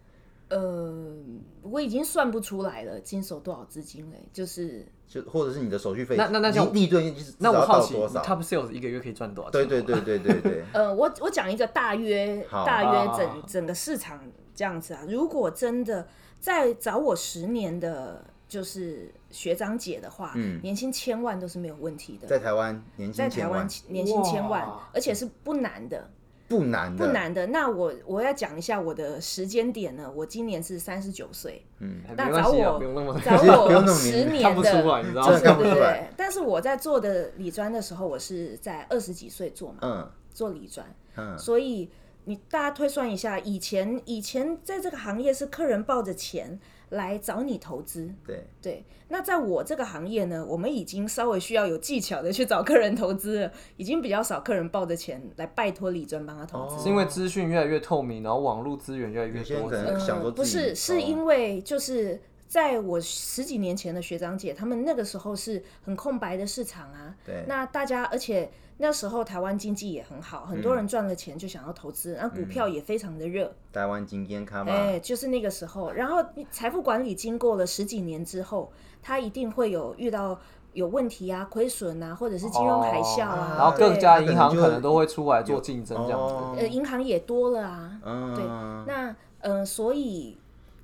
[0.49, 1.13] 呃，
[1.61, 4.29] 我已经算不出来了，经手多少资金嘞？
[4.31, 9.69] 就是就或者是你的手续费，那那那这样利利润就是那我好奇多少？，Top Sales 一个月可以赚多少对钱？
[9.69, 14.19] 对对对对对， 呃，我我讲一个大约好大约好好整整个市场
[14.53, 15.01] 这样子啊。
[15.07, 16.05] 如果真的
[16.39, 22.27] 在找我十年的，就是学长姐的话，年薪千万都是没有问题的。
[22.27, 26.09] 在台湾年薪在台湾薪千万年薪千万哇，而且是不难的，
[26.47, 27.47] 不难的，不难的。
[27.47, 32.01] 那我我要讲一下我的时间点呢，我今年是三十九岁，嗯。
[32.15, 32.79] 那找我
[33.23, 35.29] 找我 十年的，看不出来，你知道吗？
[35.29, 35.43] 就是？
[35.43, 36.07] 看不对对对。
[36.15, 40.11] 但是我在做的理专的时候，我是在二十几岁做嘛，嗯。
[40.33, 40.85] 做理专，
[41.15, 41.89] 嗯，所以
[42.25, 46.59] 你大家推算一下，以前以前在这个行业是客人抱着钱
[46.89, 48.83] 来找你投资，对，对。
[49.09, 56.83] 那在我这个行业呢，我们已经稍微需要有技巧的去找客人投资了，已经比较少客人抱着钱来拜托李专帮他投资。
[56.83, 67.15] 是因为资讯越来越透明，然后网络资源越来越有些人多，可能想说嗯、不自己是，是哦因为就是在我十几年前的学长姐，他们那个时候是很空白的市场啊。
[67.25, 67.45] 对。
[67.47, 73.51] 那大家，而且那时候台湾经济也很好，很多人赚了钱就想要投资，那、股票也非常的热。
[73.73, 75.91] 台湾经验卡嘛，哎、就是那个时候。
[75.91, 78.71] 然后财富管理经过了十几年之后，
[79.01, 80.39] 它一定会有遇到
[80.73, 86.33] 有问题啊、亏损啊，或者是金融海啸啊，然后各对家银行可能都会出来做竞争这样子。
[86.35, 87.99] 哦呃银行也多了啊。
[88.03, 88.45] 嗯，对
[88.85, 90.37] 那嗯、呃所以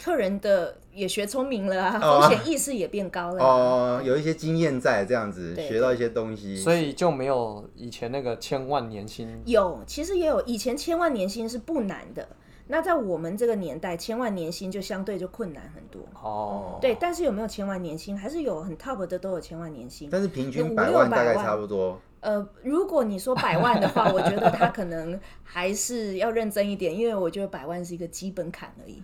[0.03, 12.27] 客人的也学聪明了啊，哦风险意识也变高了啊、哦，有一些经验在这样子，对学到一些东西，所以就没有以前那个千万年薪有，其实也有，以前千万年薪是不难的。
[12.67, 16.01] 那在我们这个年代，千万年薪就相对就困难很多。
[16.21, 16.77] 哦。
[16.81, 18.17] 对，但是有没有千万年薪？
[18.17, 20.09] 还是有很 top 的都有千万年薪。
[20.11, 21.99] 但是平均五百六百万大概万差不多。
[22.21, 29.01] 呃，如果你说百万的话， 我觉得他可能还是要认真一点，因为我觉得百万是一个基本坎而已。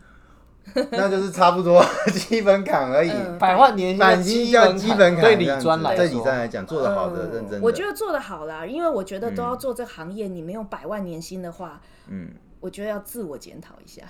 [0.92, 1.84] 那就是差不多
[2.14, 3.10] 基本坎而已。
[3.10, 12.30] 嗯百万年薪的满金叫基本基本坎，对理这样子专来对理说，专来讲，做得好的、嗯认真的，我觉得做得好啦，因为我觉得都要做这个行业，你没有百万年薪的话，嗯，
[12.60, 14.04] 我觉得要自我检讨一下。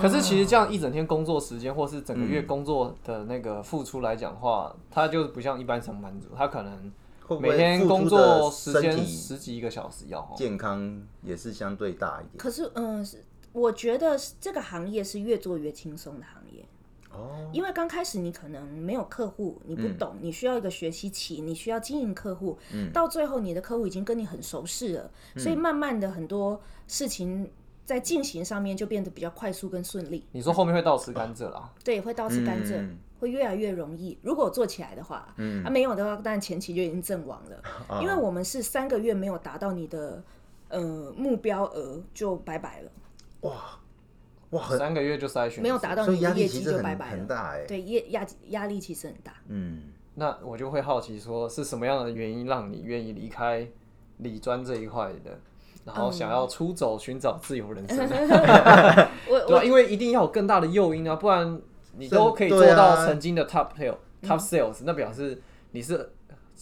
[0.00, 6.90] 可是其实这样一整天工作时间，或是整个嗯月工作的那个付出来讲话，他就是不像一般上班族，他可能
[7.26, 10.32] 会不会每天工付出的作时间体十几个小时要哦。
[10.34, 12.38] 健康也是相对大一点。
[12.38, 16.64] 可是，嗯，是我觉得是这个行业是越做越轻松的行业。
[17.10, 22.58] 哦，因为刚开始你可能没有客户，你不懂，你需要一个学习期，你需要经营客户，
[22.92, 27.50] 到最后你的客户已经跟你很熟识了，所以慢慢的很多事情
[27.84, 32.98] 在进行上面就变得比较快速跟顺利，你说后面会倒吃甘蔗啦，对，会倒吃甘蔗，嗯。
[33.20, 34.16] 会越来越容易。
[34.22, 35.34] 如果做起来的话，
[35.64, 37.60] 啊没有的话，当然前期就已经阵亡了，
[38.00, 40.22] 因为我们是三个月没有达到你的
[40.68, 42.90] 呃目标额就拜拜了，
[43.40, 43.52] 哇
[44.50, 47.10] 哇，很三个月就筛选，没有达到所以压你的业绩力其实很就拜拜了。
[47.12, 47.64] 很大哎。
[47.66, 49.34] 对，压压压力其实很大。
[49.48, 49.82] 嗯，
[50.14, 53.68] 那我就会好奇说，是什么样的原因让你愿意离开
[54.18, 55.38] 理专这一块的，
[55.84, 57.98] 然后想要出走寻找自由人生？
[59.28, 61.60] 我对啊，因为一定要有更大的诱因啊，不然
[61.98, 66.10] 你都可以做对啊到曾经的 top sale、top sales，那表示你是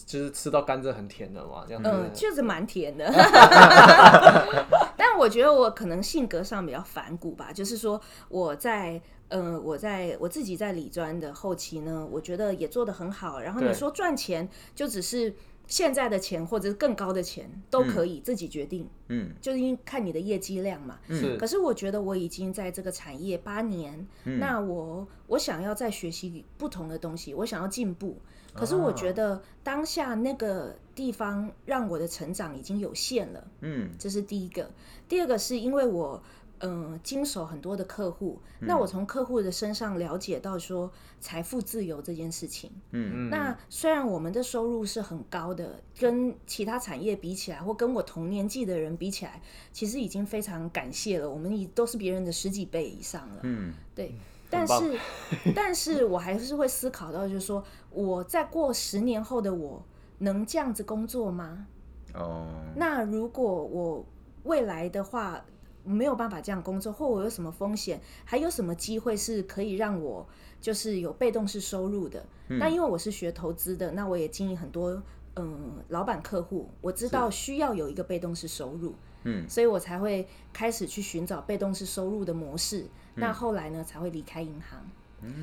[0.05, 1.89] 就是吃到甘蔗很甜的嘛，这样子。
[1.89, 3.09] 嗯，确实蛮甜的。
[5.17, 7.99] 但我觉得我可能性格上比较反骨吧，就是说
[8.29, 13.39] 我在嗯我在我自己在理专的后期呢，我觉得也做得很好。
[13.39, 15.33] 然后你说赚钱，就只是
[15.67, 20.97] 现在的钱或者是更高的钱都可以自己决定，嗯，就是因为看你的业绩量嘛。
[21.09, 21.35] 是。
[21.37, 28.17] 可是我觉得我已经在这个产业八年，那我我想要再学习不同的东西，我想要进步。
[28.53, 34.71] 可是我觉得当下那个地方让我的成长已经有限了，嗯，这是第一个。
[35.07, 42.71] 第二个是因为我嗯、呃经手很多的客户，那我从客户的身上了解到说财富自由这件事情。
[42.91, 49.41] 嗯，那虽然我们的收入是很高的，跟其他产业比起来，或跟我同年纪的人比起来，
[49.71, 51.29] 其实已经非常感谢了。
[51.29, 53.39] 我们已都是别人的十几倍以上了。
[53.43, 54.15] 嗯，对。
[54.49, 54.97] 但是，
[55.53, 59.83] 但是我还是会思考到，就是说，我在过十年后的我
[60.19, 61.67] 能这样子工作吗？
[62.13, 62.47] 哦，
[62.77, 64.05] 那如果我
[64.43, 65.43] 未来的话
[65.87, 70.27] 没有办法这样工作，或我有什么风险，还有什么机会是可以让我
[70.59, 72.25] 就是有被动式收入的？
[72.47, 75.01] 那因为我是学投资的，那我也经营很多
[75.35, 82.81] 嗯老板客户，我知道需要有一个被动式收入，嗯，所以我才会开始去寻找被动式收入的模式。
[82.81, 84.85] 嗯那后来呢，才会离开银行。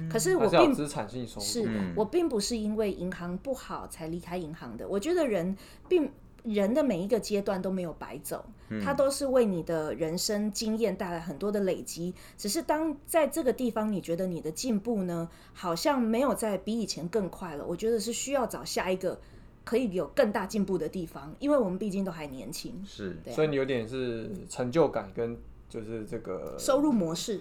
[0.08, 1.44] 可是我并是要有资产性收入。
[1.44, 4.86] 是、嗯我并不是因为银行不好才离开银行的。
[4.86, 5.56] 我觉得人
[5.88, 6.08] 并
[6.44, 8.80] 人的每一个阶段都没有白走，嗯。
[8.80, 12.14] 它都是为你的人生经验带来很多的累积。
[12.36, 19.18] 只是当在这个地方你觉得你的进步呢，好像没有在比以前更快了，我觉得是需要找下一个
[19.64, 22.82] 可以有更大进步的地方，因为我们毕竟都还年轻。
[22.86, 25.36] 是，所以你有点是成就感跟
[25.68, 27.40] 就是这个收入模式，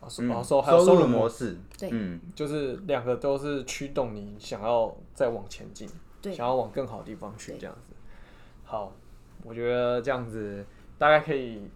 [0.00, 1.88] 哦收嗯哦收还有收入模模式，对。
[1.92, 5.88] 嗯，就是两个都是驱动你想要再往前进，
[6.20, 6.34] 对。
[6.34, 7.92] 想要往更好的地方去这样子。
[8.70, 8.92] 好，
[9.42, 10.64] 我觉得这样子
[10.96, 11.68] 大概可以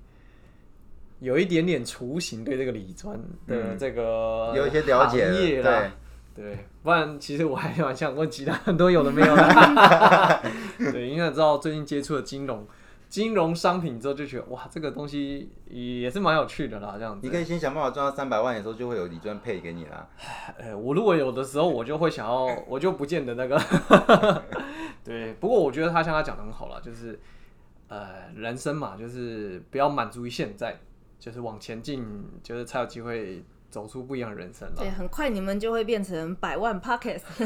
[1.18, 5.90] 有一点点雏形对这个理专的嗯这个有一些了解了对。
[6.36, 10.42] 对，不然其实我还蛮想问其他很多有的没有的。
[10.90, 12.66] 对，因为知道最近接触了金融、
[13.08, 16.96] 金融商品之后，就觉得哇，这个东西也是蛮有趣的啦。
[16.98, 20.08] 这样子，你可以先想办法赚到三百万的时候，就会有理专配给你啦。
[20.58, 23.56] 呃，我如果有的时候，我就会想要，我就不见得那个。
[25.04, 27.20] 对，不过我觉得他像他讲的很好了，就是
[27.88, 30.78] 呃，人生嘛，就是不要满足于现在，
[31.18, 32.02] 就是往前进，
[32.42, 34.88] 就是才有机会走出不一样的人生了对，。
[34.90, 37.20] 很快你们就会变成百万 Pockets。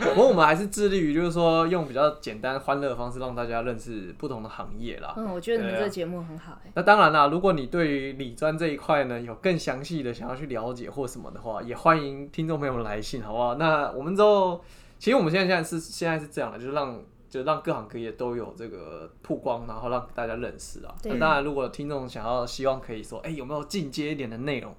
[0.00, 5.14] 不过我们还是致力于，就是说用比较简单欢乐的方式，让大家认识不同的行业啦。
[5.16, 13.54] 嗯，我觉得你们这个节目很好哎、那当然啦，如果你对于理专这一块呢有更详细的想要去了解或什么的话，也欢迎听众朋友们来信，好不好？
[13.54, 14.60] 那我们之后，
[14.98, 20.94] 其实我们现在现在是现在是这样的，就是让就让各行各业都有这个曝光，然后让大家认识啊。
[21.04, 24.74] 那当然，如果听众想要希望可以说，哎、有没有进阶一点的内容，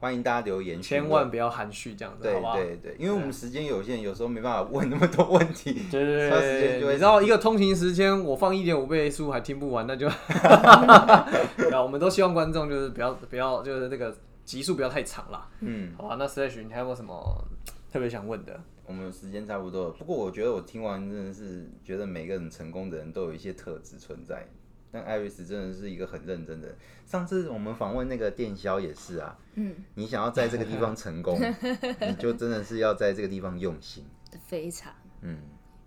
[0.00, 2.56] 欢迎大家留言，千万不要含蓄这样子，好对不好？
[2.56, 5.84] 对对，因为我们时间有限，有时候没办法问那么多问题。
[5.90, 10.08] 对对差时间对你知道一个通勤时间，我放一点五倍速还听不完，那就，
[11.56, 14.14] 对啊，我们都希望观众就是不要不要就是那个
[14.44, 16.16] 集数不要太长啦，嗯，好吧？
[16.18, 17.44] 那 Slash 你还有没有什么
[17.92, 18.60] 特别想问的？
[18.90, 19.90] 我们时间差不多了。
[19.92, 24.44] 不过我觉得我听完真的是觉得每个人成功的人都有一些特质存在。
[24.90, 26.76] 但艾瑞斯真的是一个很认真的人。
[27.06, 31.38] 上次我们访问那个电销也是啊，嗯，你想要在这个地方成功，
[32.08, 34.04] 你就真的是要在这个地方用心。
[34.48, 34.92] 非常。
[35.20, 35.38] 嗯，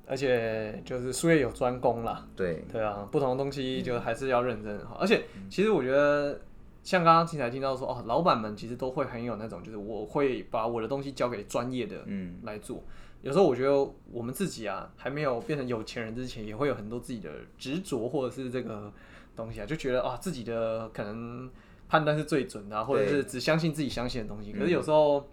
[0.08, 4.96] 而且就是术业有专攻啦，对，对啊，不同的东西就还是要认真好。
[4.96, 6.40] 而且其实我觉得，
[6.84, 12.84] 像刚刚听才听到说，哦，老板们其实都会很有那种，就是我会把我的东西交给专业的嗯，来做。
[13.22, 13.72] 有时候我觉得
[14.12, 18.92] 我们自己啊，还没有变成有钱人之前，也会有很多自己的执着或者是这个
[19.34, 21.50] 东西啊，就觉得啊自己的可能
[21.88, 24.52] 判断是最准的、啊，或者是只相信自己相信的东西。
[24.52, 25.26] 可是有时候，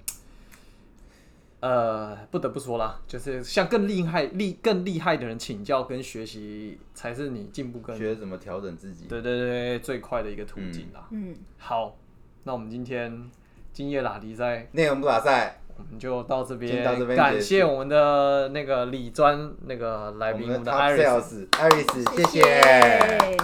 [1.61, 9.05] 呃，不得不说啦，就是向更厉害、厉更厉害的人请教跟学习，才是你进步跟学怎么调整自己。
[9.07, 11.07] 对对对最快的一个途径啦。
[11.11, 11.97] 嗯，好，
[12.45, 13.31] 那我们今天
[13.75, 14.69] 今夜拉迪赛。
[14.73, 21.05] 内容不打赛，我们就到这边，到这边感谢我们的那个李专那个来宾，我们的 Top Iris。
[21.05, 23.37] Sales Iris，谢谢谢。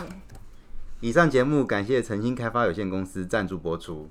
[1.00, 4.08] 以上节目感谢诚心开发有限公司赞助播出。